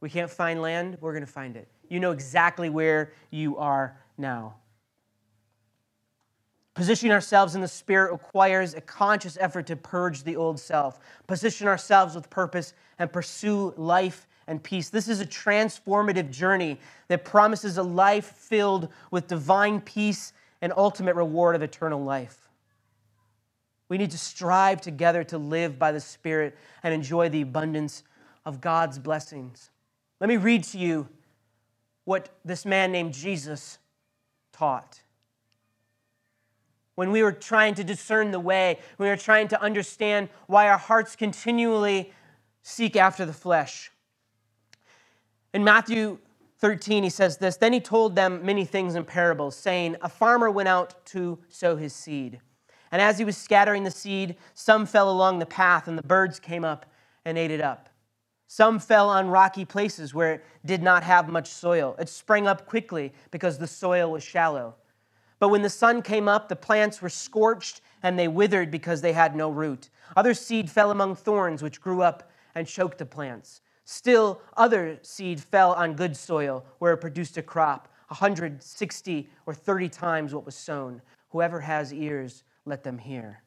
We 0.00 0.10
can't 0.10 0.30
find 0.30 0.60
land, 0.62 0.98
we're 1.00 1.12
going 1.12 1.26
to 1.26 1.30
find 1.30 1.56
it. 1.56 1.68
You 1.88 2.00
know 2.00 2.12
exactly 2.12 2.70
where 2.70 3.12
you 3.30 3.58
are 3.58 3.96
now. 4.16 4.56
Positioning 6.74 7.12
ourselves 7.12 7.54
in 7.54 7.60
the 7.60 7.68
Spirit 7.68 8.12
requires 8.12 8.74
a 8.74 8.80
conscious 8.80 9.36
effort 9.40 9.66
to 9.66 9.76
purge 9.76 10.22
the 10.22 10.36
old 10.36 10.58
self, 10.58 11.00
position 11.26 11.66
ourselves 11.66 12.14
with 12.14 12.30
purpose, 12.30 12.74
and 12.98 13.12
pursue 13.12 13.74
life 13.76 14.26
and 14.46 14.62
peace. 14.62 14.88
This 14.88 15.08
is 15.08 15.20
a 15.20 15.26
transformative 15.26 16.30
journey 16.30 16.78
that 17.08 17.24
promises 17.24 17.76
a 17.76 17.82
life 17.82 18.26
filled 18.36 18.88
with 19.10 19.26
divine 19.26 19.80
peace 19.80 20.32
and 20.62 20.72
ultimate 20.76 21.16
reward 21.16 21.56
of 21.56 21.62
eternal 21.62 22.02
life. 22.02 22.48
We 23.88 23.98
need 23.98 24.12
to 24.12 24.18
strive 24.18 24.80
together 24.80 25.24
to 25.24 25.38
live 25.38 25.78
by 25.78 25.90
the 25.90 26.00
Spirit 26.00 26.56
and 26.82 26.94
enjoy 26.94 27.28
the 27.28 27.42
abundance 27.42 28.04
of 28.44 28.60
God's 28.60 28.98
blessings. 28.98 29.70
Let 30.20 30.28
me 30.28 30.36
read 30.36 30.64
to 30.64 30.78
you 30.78 31.08
what 32.04 32.28
this 32.44 32.64
man 32.64 32.92
named 32.92 33.14
Jesus 33.14 33.78
taught. 34.52 35.00
When 36.94 37.10
we 37.10 37.22
were 37.22 37.32
trying 37.32 37.74
to 37.74 37.84
discern 37.84 38.30
the 38.30 38.40
way, 38.40 38.78
when 38.96 39.06
we 39.06 39.10
were 39.10 39.16
trying 39.16 39.48
to 39.48 39.62
understand 39.62 40.28
why 40.46 40.68
our 40.68 40.78
hearts 40.78 41.16
continually 41.16 42.12
seek 42.62 42.96
after 42.96 43.24
the 43.24 43.32
flesh. 43.32 43.90
In 45.52 45.64
Matthew 45.64 46.18
13, 46.58 47.02
he 47.02 47.10
says 47.10 47.38
this 47.38 47.56
Then 47.56 47.72
he 47.72 47.80
told 47.80 48.14
them 48.14 48.44
many 48.44 48.64
things 48.64 48.94
in 48.94 49.04
parables, 49.04 49.56
saying, 49.56 49.96
A 50.02 50.08
farmer 50.08 50.50
went 50.50 50.68
out 50.68 51.04
to 51.06 51.38
sow 51.48 51.76
his 51.76 51.94
seed. 51.94 52.40
And 52.92 53.00
as 53.00 53.18
he 53.18 53.24
was 53.24 53.36
scattering 53.36 53.84
the 53.84 53.90
seed, 53.90 54.36
some 54.54 54.84
fell 54.84 55.10
along 55.10 55.38
the 55.38 55.46
path, 55.46 55.88
and 55.88 55.96
the 55.96 56.02
birds 56.02 56.40
came 56.40 56.64
up 56.64 56.86
and 57.24 57.38
ate 57.38 57.50
it 57.50 57.60
up. 57.60 57.88
Some 58.46 58.80
fell 58.80 59.08
on 59.08 59.28
rocky 59.28 59.64
places 59.64 60.12
where 60.12 60.34
it 60.34 60.44
did 60.66 60.82
not 60.82 61.04
have 61.04 61.28
much 61.28 61.48
soil. 61.48 61.94
It 62.00 62.08
sprang 62.08 62.48
up 62.48 62.66
quickly 62.66 63.12
because 63.30 63.58
the 63.58 63.66
soil 63.68 64.10
was 64.10 64.24
shallow. 64.24 64.74
But 65.40 65.48
when 65.48 65.62
the 65.62 65.70
sun 65.70 66.02
came 66.02 66.28
up, 66.28 66.48
the 66.48 66.54
plants 66.54 67.02
were 67.02 67.08
scorched 67.08 67.80
and 68.02 68.16
they 68.16 68.28
withered 68.28 68.70
because 68.70 69.00
they 69.00 69.12
had 69.12 69.34
no 69.34 69.50
root. 69.50 69.90
Other 70.14 70.34
seed 70.34 70.70
fell 70.70 70.92
among 70.92 71.16
thorns, 71.16 71.62
which 71.62 71.80
grew 71.80 72.02
up 72.02 72.30
and 72.54 72.66
choked 72.66 72.98
the 72.98 73.06
plants. 73.06 73.62
Still, 73.84 74.40
other 74.56 74.98
seed 75.02 75.40
fell 75.40 75.72
on 75.72 75.94
good 75.94 76.16
soil, 76.16 76.64
where 76.78 76.92
it 76.92 76.98
produced 76.98 77.36
a 77.36 77.42
crop, 77.42 77.88
160 78.08 79.30
or 79.46 79.54
30 79.54 79.88
times 79.88 80.34
what 80.34 80.46
was 80.46 80.54
sown. 80.54 81.02
Whoever 81.30 81.60
has 81.60 81.92
ears, 81.92 82.44
let 82.64 82.84
them 82.84 82.98
hear. 82.98 83.42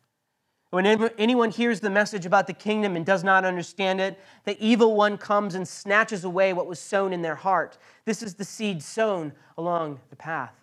When 0.71 0.87
anyone 1.19 1.51
hears 1.51 1.79
the 1.79 1.89
message 1.91 2.25
about 2.25 2.47
the 2.47 2.53
kingdom 2.53 2.95
and 2.95 3.05
does 3.05 3.23
not 3.23 3.45
understand 3.45 4.01
it, 4.01 4.19
the 4.43 4.59
evil 4.59 4.95
one 4.95 5.19
comes 5.19 5.53
and 5.53 5.67
snatches 5.67 6.23
away 6.23 6.51
what 6.53 6.65
was 6.65 6.79
sown 6.79 7.13
in 7.13 7.21
their 7.21 7.35
heart. 7.35 7.77
This 8.05 8.23
is 8.23 8.33
the 8.33 8.43
seed 8.43 8.81
sown 8.81 9.33
along 9.55 9.99
the 10.09 10.15
path. 10.15 10.62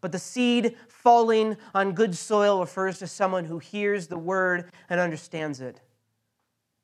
But 0.00 0.12
the 0.12 0.18
seed 0.18 0.76
falling 0.88 1.56
on 1.74 1.92
good 1.92 2.14
soil 2.14 2.60
refers 2.60 2.98
to 2.98 3.06
someone 3.06 3.44
who 3.44 3.58
hears 3.58 4.06
the 4.06 4.18
word 4.18 4.70
and 4.88 5.00
understands 5.00 5.60
it. 5.60 5.80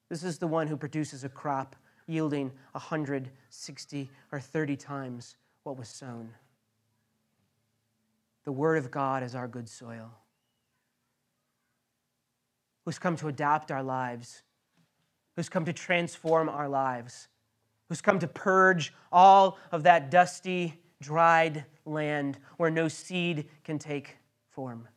This 0.09 0.23
is 0.23 0.39
the 0.39 0.47
one 0.47 0.67
who 0.67 0.77
produces 0.77 1.25
a 1.25 1.29
crop 1.29 1.77
yielding 2.07 2.53
160 2.73 4.11
or 4.31 4.41
30 4.41 4.77
times 4.77 5.37
what 5.65 5.77
was 5.77 5.89
sown. 5.89 6.31
The 8.45 8.53
word 8.53 8.79
of 8.79 8.91
God 8.91 9.25
is 9.25 9.35
our 9.35 9.49
good 9.49 9.69
soil, 9.69 10.13
who's 12.85 12.99
come 12.99 13.17
to 13.17 13.27
adapt 13.27 13.73
our 13.73 13.83
lives, 13.83 14.43
who's 15.35 15.49
come 15.49 15.65
to 15.65 15.73
transform 15.73 16.49
our 16.49 16.69
lives, 16.69 17.27
who's 17.89 18.01
come 18.01 18.21
to 18.21 18.29
purge 18.29 18.95
all 19.11 19.59
of 19.73 19.83
that 19.83 20.13
dusty, 20.13 20.81
dried 21.01 21.65
land 21.85 22.39
where 22.57 22.71
no 22.71 22.89
seed 22.89 23.49
can 23.65 23.79
take 23.79 24.17
form. 24.51 24.89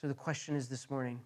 So 0.00 0.08
the 0.08 0.14
question 0.14 0.54
is 0.54 0.68
this 0.68 0.90
morning 0.90 1.20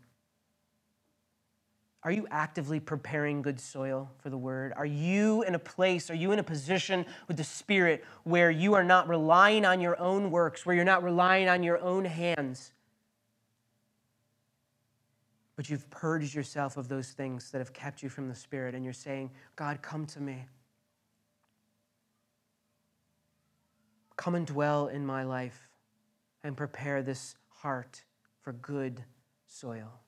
Are 2.05 2.13
you 2.13 2.29
actively 2.31 2.79
preparing 2.79 3.43
good 3.43 3.59
soil 3.59 4.11
for 4.19 4.31
the 4.31 4.39
word? 4.39 4.73
Are 4.77 4.87
you 4.87 5.43
in 5.43 5.55
a 5.55 5.59
place, 5.59 6.11
are 6.11 6.15
you 6.15 6.31
in 6.33 6.39
a 6.39 6.45
position 6.45 7.05
with 7.27 7.39
the 7.39 7.45
Spirit 7.45 8.05
where 8.25 8.51
you 8.51 8.75
are 8.75 8.85
not 8.85 9.09
relying 9.09 9.65
on 9.65 9.81
your 9.81 9.99
own 9.99 10.31
works, 10.31 10.65
where 10.65 10.77
you're 10.77 10.85
not 10.85 11.03
relying 11.03 11.49
on 11.49 11.63
your 11.63 11.81
own 11.81 12.05
hands? 12.05 12.73
But 15.57 15.69
you've 15.69 15.91
purged 15.91 16.37
yourself 16.37 16.77
of 16.77 16.87
those 16.87 17.11
things 17.11 17.51
that 17.51 17.59
have 17.59 17.73
kept 17.73 18.01
you 18.01 18.09
from 18.09 18.29
the 18.29 18.35
Spirit, 18.37 18.77
and 18.77 18.85
you're 18.85 18.93
saying, 18.93 19.33
God, 19.57 19.83
come 19.83 20.07
to 20.07 20.21
me. 20.21 20.45
Come 24.19 24.35
and 24.35 24.47
dwell 24.47 24.89
in 24.89 25.07
my 25.07 25.23
life 25.23 25.71
and 26.43 26.57
prepare 26.57 27.03
this 27.03 27.37
heart 27.49 28.03
for 28.43 28.53
good 28.53 29.05
soil. 29.47 30.01